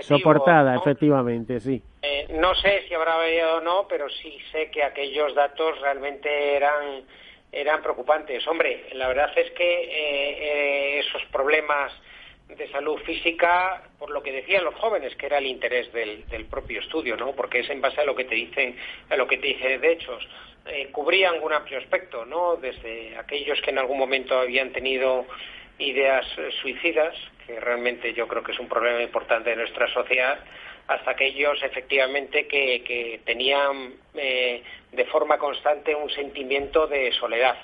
[0.00, 1.82] Soportada, efectivamente, sí.
[2.02, 6.56] Eh, no sé si habrá variado o no, pero sí sé que aquellos datos realmente
[6.56, 7.04] eran,
[7.52, 8.46] eran preocupantes.
[8.46, 11.90] Hombre, la verdad es que eh, eh, esos problemas
[12.48, 16.46] de salud física, por lo que decían los jóvenes, que era el interés del, del
[16.46, 17.32] propio estudio, ¿no?
[17.32, 18.76] Porque es en base a lo que te dicen,
[19.08, 20.28] a lo que te dicen de hechos
[20.68, 22.56] eh, cubrían un amplio aspecto, ¿no?
[22.56, 25.26] Desde aquellos que en algún momento habían tenido
[25.78, 27.14] ideas eh, suicidas,
[27.46, 30.38] que realmente yo creo que es un problema importante de nuestra sociedad,
[30.88, 34.62] hasta aquellos efectivamente que, tenían eh,
[34.92, 37.56] de forma constante un sentimiento de soledad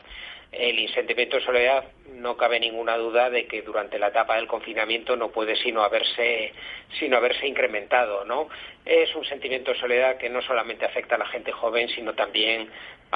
[0.56, 5.16] el sentimiento de soledad no cabe ninguna duda de que durante la etapa del confinamiento
[5.16, 6.52] no puede sino haberse
[6.98, 8.48] sino haberse incrementado no
[8.84, 12.68] es un sentimiento de soledad que no solamente afecta a la gente joven sino también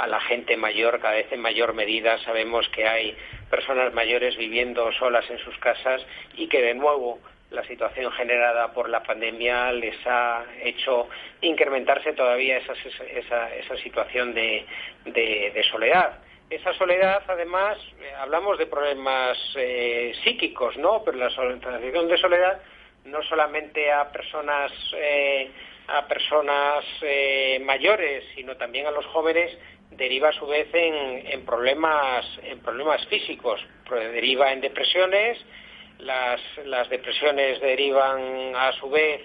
[0.03, 3.17] a la gente mayor cada vez en mayor medida sabemos que hay
[3.51, 7.19] personas mayores viviendo solas en sus casas y que de nuevo
[7.51, 11.09] la situación generada por la pandemia les ha hecho
[11.41, 14.67] incrementarse todavía esa, esa, situación de,
[15.71, 16.19] soledad
[16.51, 21.03] esa soledad, además, eh, hablamos de problemas eh, psíquicos, ¿no?
[21.05, 22.63] Pero la sensación de soledad
[23.05, 25.51] no solamente a personas eh,
[25.89, 26.85] a personas
[27.63, 29.57] mayores, sino también a los jóvenes
[29.91, 33.61] deriva a su vez en, problemas en problemas físicos,
[33.91, 35.39] deriva en depresiones,
[35.99, 39.21] las, las depresiones derivan a su vez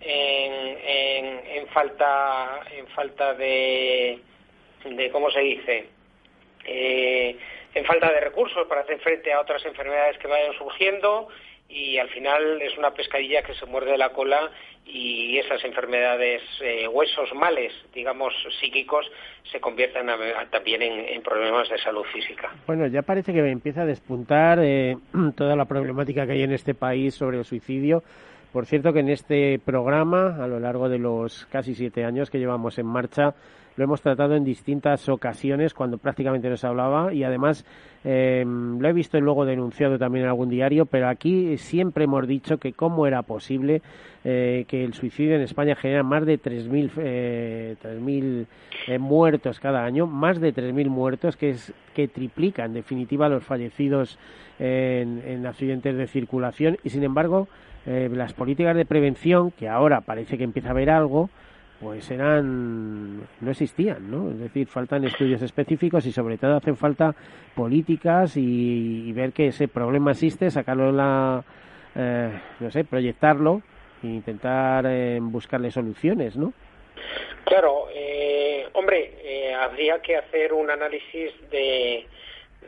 [0.00, 4.20] en, en falta en falta de
[4.84, 5.88] de cómo se dice
[6.64, 7.36] eh,
[7.74, 11.28] en falta de recursos para hacer frente a otras enfermedades que vayan surgiendo
[11.68, 14.50] y al final es una pescadilla que se muerde la cola
[14.84, 19.10] y esas enfermedades, eh, huesos males, digamos, psíquicos,
[19.50, 20.06] se convierten
[20.50, 22.52] también en, problemas de salud física.
[22.66, 24.96] Bueno, ya parece que empieza a despuntar eh,
[25.36, 28.02] toda la problemática que hay en este país sobre el suicidio.
[28.52, 32.38] Por cierto que en este programa, a lo largo de los casi siete años que
[32.38, 33.34] llevamos en marcha,
[33.76, 37.64] lo hemos tratado en distintas ocasiones cuando prácticamente no se hablaba y además
[38.04, 42.58] em, lo he visto luego denunciado también en algún diario, pero aquí siempre hemos dicho
[42.58, 43.82] que cómo era posible
[44.24, 47.76] eh, que el suicidio en España genera más de 3.000 eh,
[48.86, 53.44] eh, muertos cada año, más de 3.000 muertos, que, es, que triplica en definitiva los
[53.44, 54.18] fallecidos
[54.58, 57.46] en, en accidentes de circulación y sin embargo
[57.86, 61.30] las políticas de prevención, que ahora parece que empieza a haber algo,
[61.80, 64.30] pues eran no existían, ¿no?
[64.30, 67.14] Es decir, faltan estudios específicos y sobre todo hacen falta
[67.54, 71.44] políticas y, ver que ese problema existe, sacarlo en la,
[71.94, 73.62] eh, no sé, proyectarlo
[74.02, 76.52] e intentar eh, buscarle soluciones, ¿no?
[77.44, 82.06] Claro, eh, hombre, eh, habría que hacer un análisis de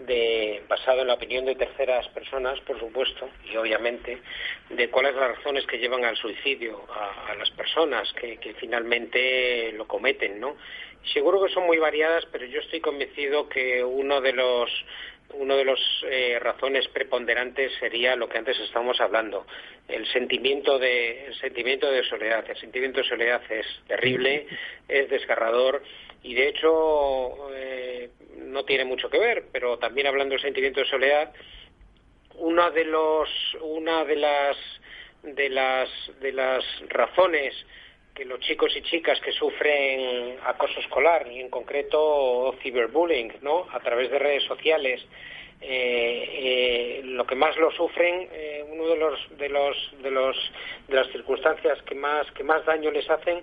[0.07, 4.19] de, basado en la opinión de terceras personas, por supuesto, y obviamente,
[4.71, 10.41] de cuáles las razones que llevan al suicidio a, las personas que, finalmente lo cometen,
[10.41, 10.57] ¿no?
[11.13, 14.71] Seguro que son muy variadas, pero yo estoy convencido que uno de los
[15.35, 19.47] uno de las eh, razones preponderantes sería lo que antes estábamos hablando,
[19.87, 22.45] el sentimiento de el sentimiento de soledad.
[22.49, 24.47] El sentimiento de soledad es terrible,
[24.89, 25.83] es desgarrador
[26.23, 30.87] y de hecho eh, no tiene mucho que ver, pero también hablando del sentimiento de
[30.87, 31.33] soledad,
[32.37, 33.29] una de los
[33.61, 34.57] una de las
[35.23, 35.89] de las
[36.21, 37.55] de las razones
[38.15, 43.67] que los chicos y chicas que sufren acoso escolar y en concreto ciberbullying, ¿no?
[43.73, 45.01] A través de redes sociales
[45.61, 50.53] eh, eh, lo que más lo sufren, eh, uno de los de los de los
[50.87, 53.43] de las circunstancias que más que más daño les hacen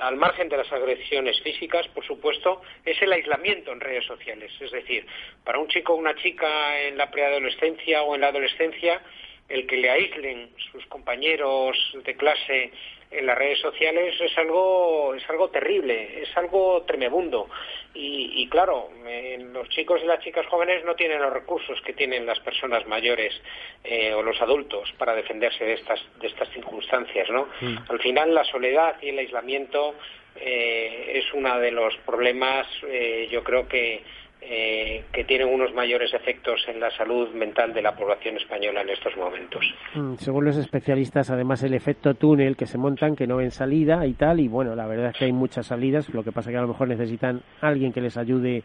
[0.00, 4.52] al margen de las agresiones físicas, por supuesto, es el aislamiento en redes sociales.
[4.60, 5.06] Es decir,
[5.44, 9.00] para un chico o una chica en la preadolescencia o en la adolescencia,
[9.48, 12.72] el que le aíslen sus compañeros de clase
[13.14, 17.48] en las redes sociales es algo es algo terrible, es algo tremebundo.
[17.96, 18.88] Y, claro,
[19.52, 23.32] los chicos y las chicas jóvenes no tienen los recursos que tienen las personas mayores
[23.84, 27.48] eh, o los adultos para defenderse de estas de estas circunstancias, ¿no?
[27.60, 27.76] Mm.
[27.88, 29.94] Al final, la soledad y el aislamiento
[30.34, 34.02] eh, es uno de los problemas, eh, yo creo que
[34.46, 38.90] eh, que tienen unos mayores efectos en la salud mental de la población española en
[38.90, 39.64] estos momentos.
[39.94, 44.06] Mm, según los especialistas, además el efecto túnel que se montan, que no ven salida
[44.06, 46.58] y tal, y bueno, la verdad es que hay muchas salidas, lo que pasa que
[46.58, 48.62] a lo mejor necesitan alguien que les ayude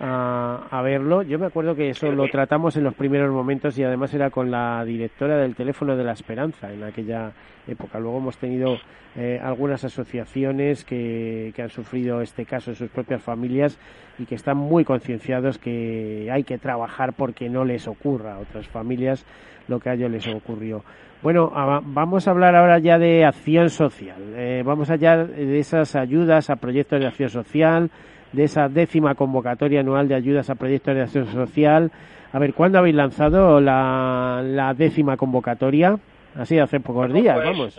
[0.00, 1.22] a, verlo.
[1.22, 4.50] Yo me acuerdo que eso lo tratamos en los primeros momentos y además era con
[4.50, 7.32] la directora del teléfono de la esperanza en aquella
[7.66, 7.98] época.
[7.98, 8.76] Luego hemos tenido
[9.16, 13.78] eh, algunas asociaciones que, que han sufrido este caso en sus propias familias
[14.18, 18.68] y que están muy concienciados que hay que trabajar porque no les ocurra a otras
[18.68, 19.24] familias
[19.68, 20.84] lo que a ellos les ocurrió.
[21.22, 21.50] Bueno,
[21.86, 24.34] vamos a hablar ahora ya de acción social.
[24.36, 27.90] Eh, vamos allá de esas ayudas a proyectos de acción social,
[28.34, 31.90] de esa décima convocatoria anual de ayudas a proyectos de acción social.
[32.32, 35.98] A ver, ¿cuándo habéis lanzado la, décima convocatoria?
[36.36, 37.78] Así hace pocos días, pues vamos.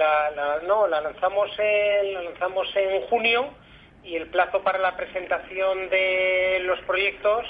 [0.65, 3.47] no, la lanzamos, en, la lanzamos en junio
[4.03, 7.45] y el plazo para la presentación de los proyectos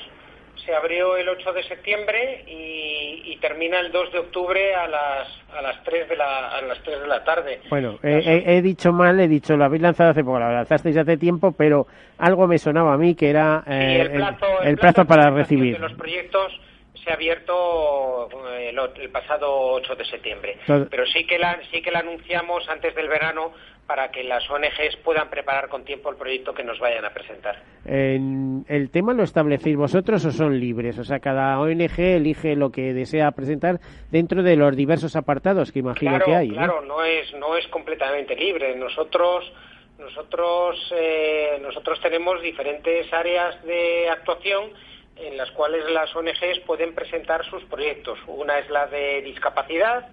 [0.63, 5.61] se abrió el 8 de septiembre y, termina el 2 de octubre a las a
[5.61, 7.61] las 3 de la a las 3 de la tarde.
[7.69, 11.51] Bueno, he, dicho mal, he dicho lo habéis lanzado hace poco, lo lanzasteis hace tiempo,
[11.51, 11.85] pero
[12.17, 15.79] algo me sonaba a mí que era eh, el, plazo, el, plazo, para recibir.
[15.79, 16.59] los proyectos
[17.03, 20.57] se ha abierto eh, el, pasado 8 de septiembre.
[20.65, 23.53] Pero sí que la sí que la anunciamos antes del verano
[23.87, 27.61] para que las ONGs puedan preparar con tiempo el proyecto que nos vayan a presentar.
[27.85, 30.97] ¿El tema lo establecéis vosotros o son libres?
[30.97, 33.79] O sea, cada ONG elige lo que desea presentar
[34.11, 36.49] dentro de los diversos apartados que imagino que hay.
[36.49, 37.03] Claro, ¿no?
[37.03, 38.75] es, no es completamente libre.
[38.75, 39.51] Nosotros,
[39.99, 44.71] nosotros, eh, nosotros tenemos diferentes áreas de actuación
[45.17, 48.17] en las cuales las ONGs pueden presentar sus proyectos.
[48.27, 50.09] Una es la de discapacidad,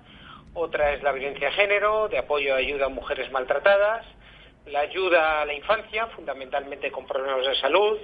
[0.55, 4.05] otra es la violencia de género, de apoyo a ayuda a mujeres maltratadas,
[4.67, 7.99] la ayuda a la infancia, fundamentalmente con problemas de salud,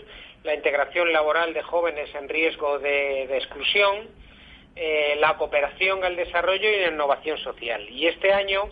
[0.44, 4.09] la integración laboral de jóvenes en riesgo de, exclusión,
[4.74, 7.88] eh, la cooperación al desarrollo y la innovación social.
[7.90, 8.70] Y este año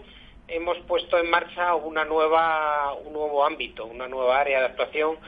[0.48, 5.18] hemos puesto en marcha una nueva, un nuevo ámbito, una nueva área de actuación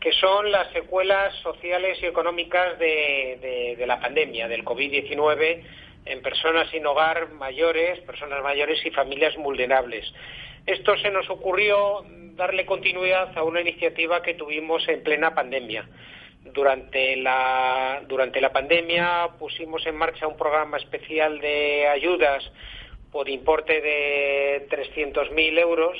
[0.00, 5.62] que son las secuelas sociales y económicas de, de la pandemia, del COVID-19,
[6.04, 10.12] en personas sin hogar mayores, personas mayores y familias vulnerables.
[10.66, 15.88] Esto se nos ocurrió darle continuidad a una iniciativa que tuvimos en plena pandemia.
[16.44, 22.42] Durante la, durante la pandemia pusimos en marcha un programa especial de ayudas
[23.12, 25.96] por importe de 300.000 euros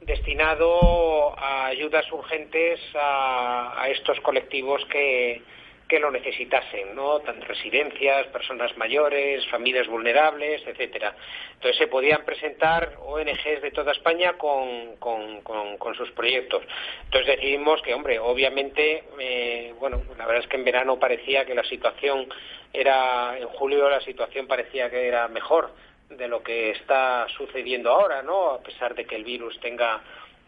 [0.00, 5.42] destinado a ayudas urgentes a estos colectivos que,
[5.90, 7.18] que lo necesitasen, ¿no?
[7.18, 11.16] Tanto residencias, personas mayores, familias vulnerables, etcétera.
[11.54, 16.62] Entonces se podían presentar ONGs de toda España con, con, sus proyectos.
[17.06, 21.56] Entonces decidimos que, hombre, obviamente, eh, bueno, la verdad es que en verano parecía que
[21.56, 22.28] la situación
[22.72, 25.72] era, en julio la situación parecía que era mejor
[26.08, 28.50] de lo que está sucediendo ahora, ¿no?
[28.50, 30.00] A pesar de que el virus tenga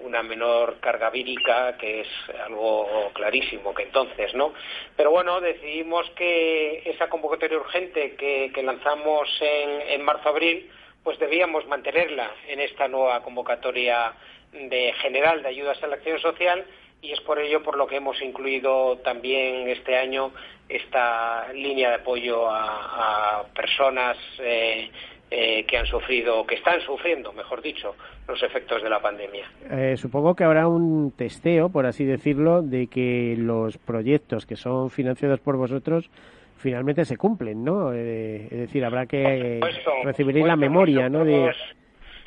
[0.03, 2.09] una menor carga vírica, que es
[2.45, 4.53] algo clarísimo que entonces, ¿no?
[4.97, 10.71] Pero bueno, decidimos que esa convocatoria urgente que, lanzamos en, marzo-abril,
[11.03, 14.13] pues debíamos mantenerla en esta nueva convocatoria
[14.53, 16.65] de general de ayudas a la acción social
[17.01, 20.33] y es por ello por lo que hemos incluido también este año
[20.69, 24.91] esta línea de apoyo a, personas eh,
[25.31, 27.97] eh, que han sufrido, que están sufriendo, mejor dicho,
[28.33, 29.45] los efectos de la pandemia.
[29.71, 34.91] Eh, supongo que habrá un testeo, por así decirlo, de que los proyectos que son
[34.91, 36.09] financiados por vosotros
[36.57, 37.93] finalmente se cumplen, ¿no?
[37.93, 39.61] Eh, es decir, habrá que
[40.03, 41.25] recibir la memoria, ¿no?
[41.25, 41.53] De...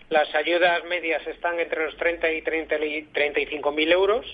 [0.09, 2.75] Las ayudas medias están entre los 30 y 30
[3.11, 4.25] 35 mil euros.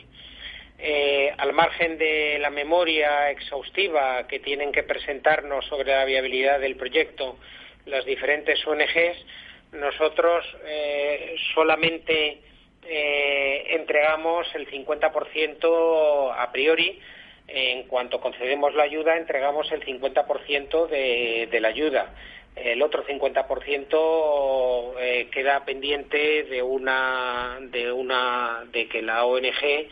[1.38, 7.38] al margen de la memoria exhaustiva que tienen que presentarnos sobre la viabilidad del proyecto,
[7.86, 9.26] las diferentes ONGs,
[9.72, 12.42] nosotros eh, solamente
[12.84, 17.00] eh, entregamos el 50% a priori.
[17.48, 22.14] En cuanto concedemos la ayuda, entregamos el 50% de, de la ayuda.
[22.56, 29.90] El otro 50% eh, queda pendiente de una, de una, de que la ONG eh,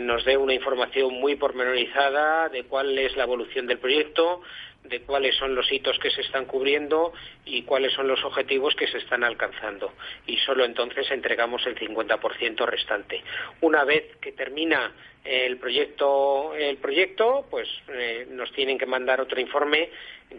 [0.00, 4.42] nos dé una información muy pormenorizada de cuál es la evolución del proyecto,
[4.84, 7.12] de cuáles son los hitos que se están cubriendo
[7.44, 9.92] y cuáles son los objetivos que se están alcanzando.
[10.26, 13.22] Y solo entonces entregamos el 50% restante.
[13.60, 14.92] Una vez que termina
[15.24, 19.90] el proyecto, el proyecto pues eh, nos tienen que mandar otro informe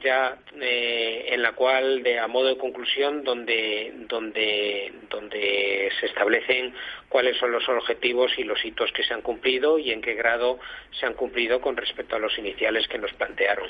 [0.01, 6.73] ya eh, en la cual, de, a modo de conclusión, donde, donde, donde se establecen
[7.09, 10.59] cuáles son los objetivos y los hitos que se han cumplido y en qué grado
[10.99, 13.69] se han cumplido con respecto a los iniciales que nos plantearon.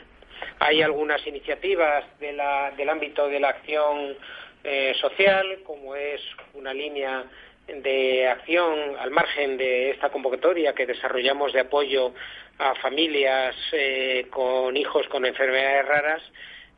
[0.60, 4.16] Hay algunas iniciativas del ámbito de la acción
[4.64, 6.22] eh, social, como es
[6.54, 7.26] una línea
[7.68, 12.14] de acción al margen de esta convocatoria que desarrollamos de apoyo
[12.60, 16.22] a familias eh, con hijos con enfermedades raras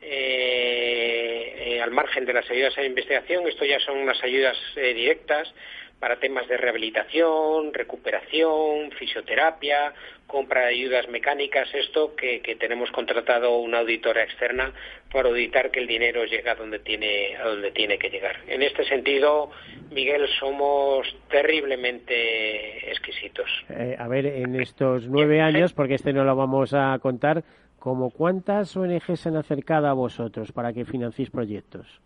[0.00, 3.46] eh, al margen de las ayudas a la investigación.
[3.46, 5.52] Esto ya son unas ayudas directas
[6.00, 9.94] para temas de rehabilitación, recuperación, fisioterapia,
[10.26, 14.72] compra de ayudas mecánicas, esto que, tenemos contratado una auditora externa
[15.12, 18.36] para auditar que el dinero llega a donde tiene, a donde tiene que llegar.
[18.46, 19.50] En este sentido,
[19.90, 23.48] Miguel, somos terriblemente exquisitos.
[23.70, 27.44] Eh, a ver, en estos nueve años, porque este no lo vamos a contar,
[27.78, 32.00] ¿como cuántas ONG se han acercado a vosotros para que financiéis proyectos?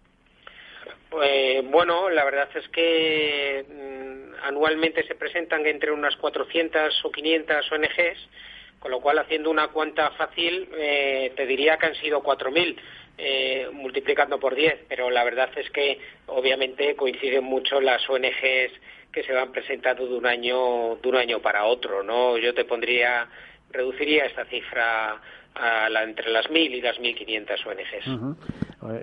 [1.11, 7.73] Pues, bueno, la verdad es que mm, anualmente se presentan entre unas 400 o 500
[7.73, 8.29] ONGs,
[8.79, 12.77] con lo cual haciendo una cuenta fácil eh, te diría que han sido 4.000.
[13.23, 18.73] Eh, multiplicando por 10, pero la verdad es que obviamente coinciden mucho las ONGs
[19.13, 22.39] que se van presentando de un año de un año para otro, ¿no?
[22.39, 23.29] Yo te pondría
[23.71, 25.21] reduciría esta cifra
[25.55, 28.41] a la, entre las 1.000 y las 1.500 ONGs.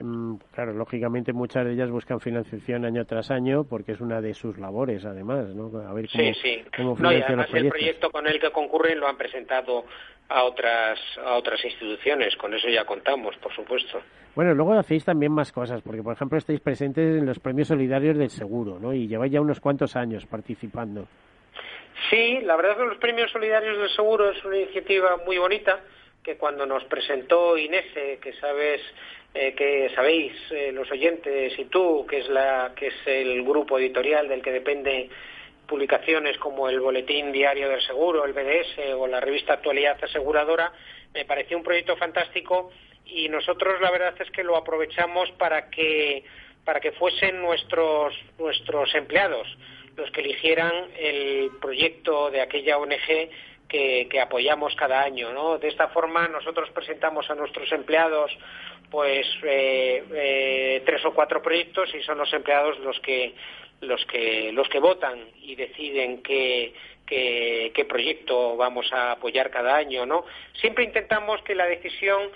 [0.01, 4.33] Mm, claro, lógicamente muchas de ellas buscan financiación año tras año porque es una de
[4.33, 5.65] sus labores, además, ¿no?
[5.87, 6.63] A ver cómo, sí, sí.
[6.79, 9.85] no, y además el proyecto con el que concurren lo han presentado
[10.29, 14.01] a otras a otras instituciones, con eso ya contamos, por supuesto.
[14.35, 18.17] Bueno, luego hacéis también más cosas, porque por ejemplo estáis presentes en los premios solidarios
[18.17, 18.93] del seguro, ¿no?
[18.93, 21.07] Y lleváis ya unos cuantos años participando.
[22.09, 25.79] Sí, la verdad es que los premios solidarios del seguro es una iniciativa muy bonita
[26.27, 28.81] que cuando nos presentó Inese, que sabes
[29.33, 33.79] eh, que sabéis eh, los oyentes y tú, que es la que es el grupo
[33.79, 35.09] editorial del que depende
[35.65, 40.73] publicaciones como el Boletín Diario del Seguro, el BDS o la revista Actualidad Aseguradora,
[41.13, 42.71] me pareció un proyecto fantástico
[43.05, 46.25] y nosotros la verdad es que lo aprovechamos para que
[46.65, 49.47] para que fuesen nuestros nuestros empleados
[49.95, 53.29] los que eligieran el proyecto de aquella ONG
[53.67, 55.31] que, apoyamos cada año.
[55.31, 55.57] ¿no?
[55.57, 58.31] De esta forma nosotros presentamos a nuestros empleados
[58.89, 63.33] pues eh, eh, tres o cuatro proyectos y son los empleados los que
[63.81, 66.73] los que los que votan y deciden qué,
[67.05, 72.31] qué, proyecto vamos a apoyar cada año no siempre intentamos que la decisión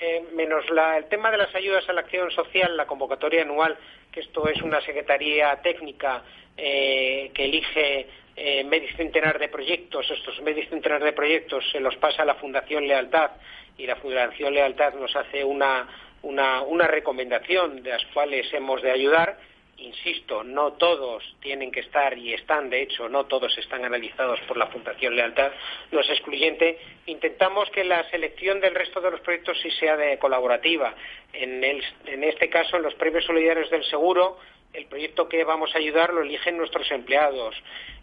[0.00, 3.78] eh, menos la, el tema de las ayudas a la acción social la convocatoria anual
[4.10, 6.24] que esto es una secretaría técnica
[6.54, 8.06] que elige
[8.36, 12.36] eh, medio centenar de proyectos, estos medio centenar de proyectos se los pasa a la
[12.36, 13.32] Fundación Lealtad
[13.76, 15.86] y la Fundación Lealtad nos hace una,
[16.22, 19.38] una, una recomendación de las cuales hemos de ayudar.
[19.78, 24.56] Insisto, no todos tienen que estar y están, de hecho, no todos están analizados por
[24.56, 25.50] la Fundación Lealtad,
[25.90, 26.78] no es excluyente.
[27.06, 30.94] Intentamos que la selección del resto de los proyectos sí sea de colaborativa.
[31.32, 34.38] En, el, en este caso, en los premios solidarios del seguro,
[34.72, 37.54] el proyecto que vamos a ayudar lo eligen nuestros empleados.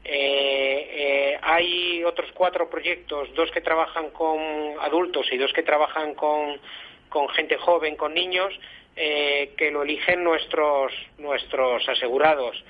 [0.04, 4.40] Eh, eh, hay otros cuatro proyectos, dos que trabajan con
[4.80, 6.60] adultos y dos que trabajan con,
[7.34, 8.54] gente joven, con niños,
[8.96, 12.64] eh, que lo eligen nuestros, nuestros asegurados.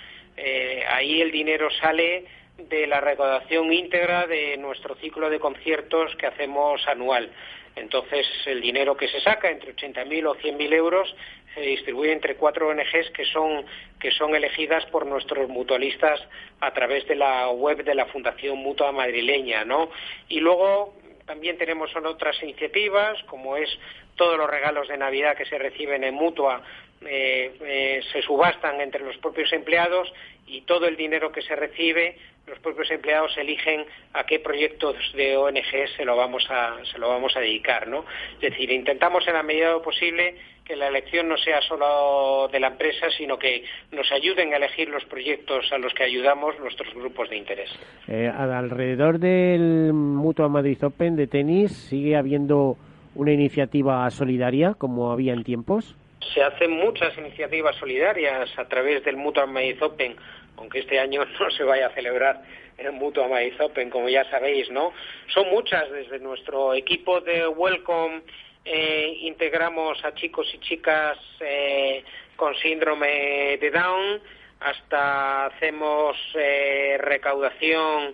[0.88, 2.26] ahí el dinero sale
[2.58, 7.30] de la recaudación íntegra de nuestro ciclo de conciertos que hacemos anual.
[7.76, 11.16] Entonces, el dinero que se saca, entre 80.000 o 100.000 euros,
[11.60, 13.66] se distribuye entre cuatro ONGs que son,
[13.99, 16.22] que son elegidas por nuestros mutualistas
[16.62, 19.89] a través de la web de la Fundación Mutua Madrileña, ¿no?
[20.30, 20.93] Y luego
[21.26, 23.70] también tenemos otras iniciativas, como es
[24.16, 26.64] todos los regalos de Navidad que se reciben en Mutua
[27.05, 30.12] eh, eh, se subastan entre los propios empleados
[30.47, 32.18] y todo el dinero que se recibe
[32.48, 37.10] los propios empleados eligen a qué proyectos de ONG se lo vamos a se lo
[37.10, 40.36] vamos a dedicar no es decir intentamos en la medida de lo posible
[40.66, 44.90] que la elección no sea solo de la empresa sino que nos ayuden a elegir
[44.90, 47.70] los proyectos a los que ayudamos nuestros grupos de interés.
[48.08, 52.78] Eh, alrededor del Mutua Madrid Open de tenis sigue habiendo
[53.16, 55.96] una iniciativa solidaria como había en tiempos
[56.34, 60.16] se hacen muchas iniciativas solidarias a través del Mutua Maíz Open,
[60.60, 62.41] aunque este año no se vaya a celebrar
[62.78, 64.93] el Mutua Maíz Open, como ya sabéis, ¿no?
[65.34, 68.22] Son muchas, desde nuestro equipo de Welcome
[68.66, 72.03] eh, integramos a chicos y chicas eh,
[72.36, 74.22] con síndrome de Down,
[74.60, 78.14] hasta hacemos eh, recaudación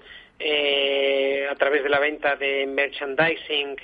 [1.50, 3.78] a través de la venta de merchandising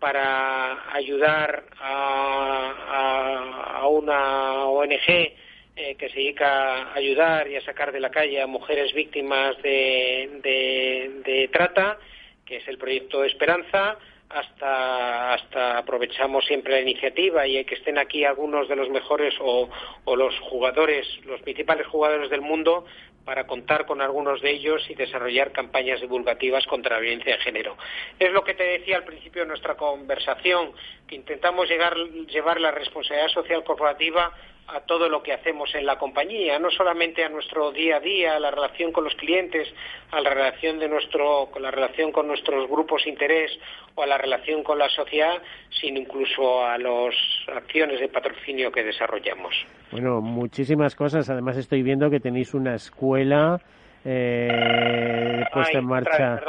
[0.00, 5.32] para ayudar a, una ONG
[5.74, 9.56] eh, que se dedica a ayudar y a sacar de la calle a mujeres víctimas
[9.62, 11.98] de, trata,
[12.44, 13.96] que es el proyecto Esperanza,
[14.28, 19.70] hasta, hasta aprovechamos siempre la iniciativa y que estén aquí algunos de los mejores o,
[20.04, 22.84] o, los jugadores, los principales jugadores del mundo
[23.24, 27.76] para contar con algunos de ellos y desarrollar campañas divulgativas contra la violencia de género.
[28.18, 30.72] Es lo que te decía al principio de nuestra conversación,
[31.06, 34.32] que intentamos llevar la responsabilidad social corporativa
[34.74, 38.36] a todo lo que hacemos en la compañía, no solamente a nuestro día a día,
[38.36, 39.68] a la relación con los clientes,
[40.10, 43.50] a la relación de nuestro, con la relación con nuestros grupos de interés
[43.94, 47.14] o a la relación con la sociedad, sino incluso a las
[47.54, 49.54] acciones de patrocinio que desarrollamos.
[49.90, 51.28] Bueno, muchísimas cosas.
[51.28, 53.60] Además estoy viendo que tenéis una escuela
[54.04, 56.40] eh, puesta en marcha.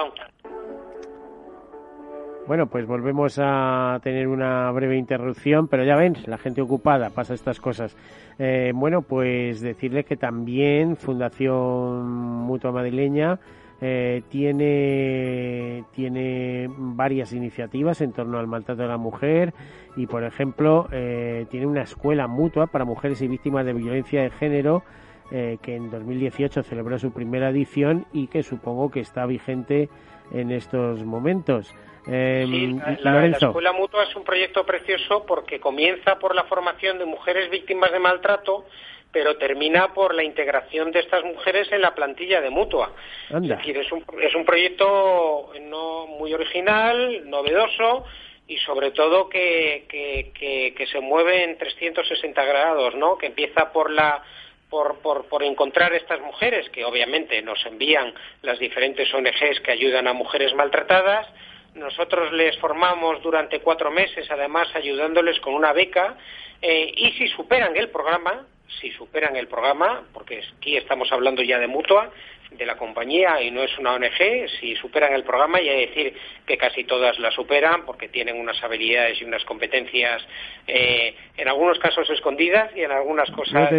[2.45, 7.33] Bueno, pues volvemos a tener una breve interrupción, pero ya ven, la gente ocupada pasa
[7.33, 7.95] estas cosas.
[8.37, 13.39] Eh, bueno, pues decirle que también Fundación Mutua Madrileña
[13.79, 19.53] eh, tiene, tiene varias iniciativas en torno al maltrato de la mujer
[19.95, 24.29] y, por ejemplo, eh, tiene una escuela mutua para mujeres y víctimas de violencia de
[24.29, 24.83] género
[25.31, 29.89] que en 2018 celebró su primera edición y que supongo que está vigente
[30.31, 31.73] en estos momentos.
[32.07, 37.05] Eh, sí, la, Escuela Mutua es un proyecto precioso porque comienza por la formación de
[37.05, 38.65] mujeres víctimas de maltrato,
[39.11, 42.91] pero termina por la integración de estas mujeres en la plantilla de Mutua.
[43.29, 48.05] Es decir, es un, es un proyecto no muy original, novedoso
[48.47, 53.17] y sobre todo que, que, que, se mueve en 360 grados, ¿no?
[53.17, 54.21] Que empieza por la
[54.69, 60.07] por, por, por, encontrar estas mujeres que obviamente nos envían las diferentes ONGs que ayudan
[60.07, 61.27] a mujeres maltratadas,
[61.75, 66.15] nosotros les formamos durante cuatro meses, además ayudándoles con una beca,
[66.61, 68.45] eh, y si superan el programa,
[68.79, 72.11] si superan el programa, porque aquí estamos hablando ya de mutua,
[72.51, 75.87] de la compañía y no es una ONG, si superan el programa, y hay que
[75.87, 76.13] decir
[76.45, 80.21] que casi todas la superan porque tienen unas habilidades y unas competencias,
[80.67, 83.71] eh, en algunos casos escondidas y en algunas cosas,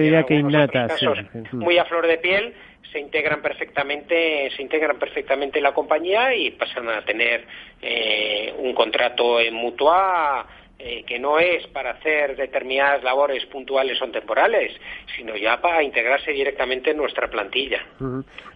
[1.52, 2.54] muy a flor de piel,
[2.94, 7.44] se integran perfectamente, se integran perfectamente en la compañía y pasan a tener
[7.82, 10.46] eh, un contrato en mutua
[10.78, 14.72] eh, que no es para hacer determinadas labores puntuales o temporales,
[15.16, 17.84] sino ya para integrarse directamente en nuestra plantilla.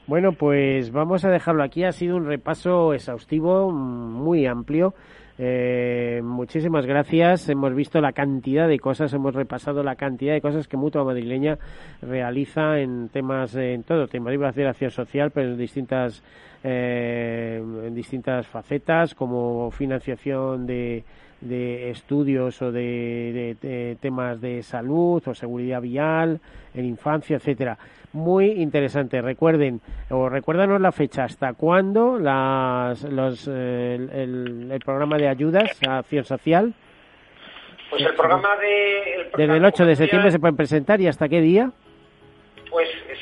[0.07, 1.83] Bueno, pues vamos a dejarlo aquí.
[1.83, 4.95] Ha sido un repaso exhaustivo, muy amplio.
[5.41, 7.49] Eh, muchísimas gracias.
[7.49, 11.59] Hemos visto la cantidad de cosas, hemos repasado la cantidad de cosas que Mutua Madrileña
[12.03, 16.25] realiza en temas, en todo, tema de acción social, pero en distintas,
[16.65, 21.05] eh, en distintas facetas, como financiación de
[21.41, 26.41] de estudios o de, temas de salud o seguridad vial
[26.75, 27.79] en infancia, etcétera.
[28.13, 29.21] Muy interesante.
[29.21, 29.81] Recuerden
[30.11, 36.25] o recuérdanos la fecha hasta cuándo las, los, el, el, programa de ayudas a acción
[36.25, 36.75] social.
[37.91, 41.41] Pues el programa de desde el 8 de septiembre se pueden presentar y hasta qué
[41.41, 41.71] día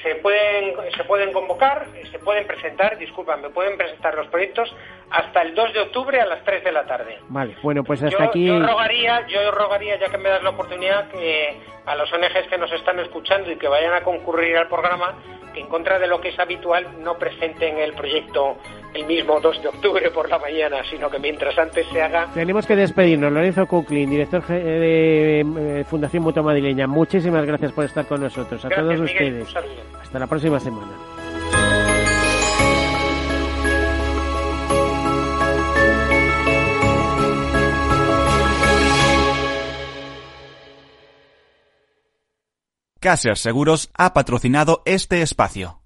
[0.03, 4.75] se pueden, se pueden convocar, se pueden presentar, disculpa, me pueden presentar los proyectos
[5.11, 7.19] hasta el 2 de octubre a las 3 de la tarde.
[7.29, 8.47] Vale, bueno, pues hasta aquí...
[8.47, 12.59] Yo rogaría, yo rogaría, ya que me das la oportunidad, que a los ONGs que
[12.59, 15.15] nos están escuchando y que vayan a concurrir al programa,
[15.55, 18.59] que en contra de lo que es habitual no presenten el proyecto
[18.97, 22.29] el mismo 2 de octubre por la mañana, sino que mientras antes se haga...
[22.33, 23.33] Tenemos que despedirnos.
[23.33, 28.65] Lorenzo Kuklin, director de eh, Fundación Mutua Madrileña, muchísimas gracias por estar con nosotros.
[28.65, 29.55] A todos ustedes.
[30.01, 30.93] Hasta la próxima semana.
[42.99, 45.86] Caser Seguros ha patrocinado este espacio.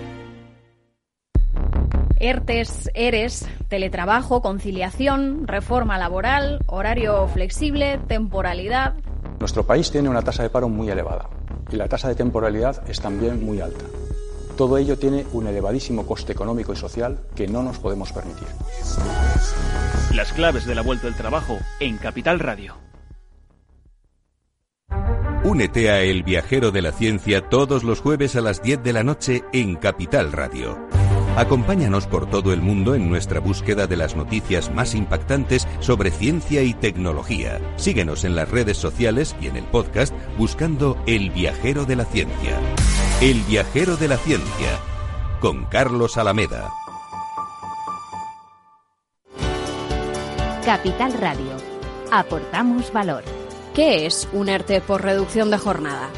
[2.21, 8.93] ERTES, ERES, teletrabajo, conciliación, reforma laboral, horario flexible, temporalidad.
[9.39, 11.29] Nuestro país tiene una tasa de paro muy elevada
[11.71, 13.85] y la tasa de temporalidad es también muy alta.
[14.55, 18.47] Todo ello tiene un elevadísimo coste económico y social que no nos podemos permitir.
[20.13, 22.75] Las claves de la vuelta del trabajo en Capital Radio.
[25.43, 29.03] Únete a El Viajero de la Ciencia todos los jueves a las 10 de la
[29.03, 30.77] noche en Capital Radio.
[31.37, 36.61] Acompáñanos por todo el mundo en nuestra búsqueda de las noticias más impactantes sobre ciencia
[36.61, 37.59] y tecnología.
[37.77, 42.59] Síguenos en las redes sociales y en el podcast buscando El Viajero de la Ciencia.
[43.21, 44.79] El Viajero de la Ciencia.
[45.39, 46.69] con Carlos Alameda.
[50.63, 51.57] Capital Radio.
[52.11, 53.23] Aportamos valor.
[53.73, 56.09] ¿Qué es un ERTE por reducción de jornada?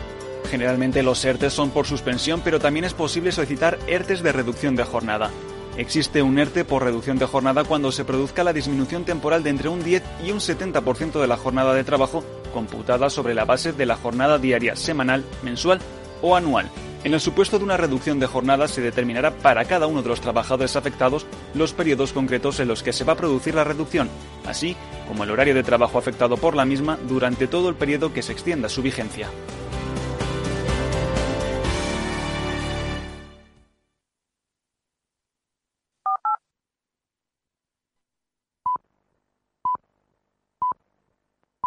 [0.54, 4.84] Generalmente los ERTES son por suspensión, pero también es posible solicitar ERTES de reducción de
[4.84, 5.32] jornada.
[5.78, 9.70] Existe un ERTE por reducción de jornada cuando se produzca la disminución temporal de entre
[9.70, 12.24] un 10 y un 70% de la jornada de trabajo
[12.54, 15.80] computada sobre la base de la jornada diaria, semanal, mensual
[16.22, 16.70] o anual.
[17.04, 20.22] En el supuesto de una reducción de jornada se determinará para cada uno de los
[20.22, 21.26] trabajadores afectados
[21.56, 24.08] los periodos concretos en los que se va a producir la reducción,
[24.46, 24.76] así
[25.08, 28.34] como el horario de trabajo afectado por la misma durante todo el periodo que se
[28.34, 29.30] extienda su vigencia.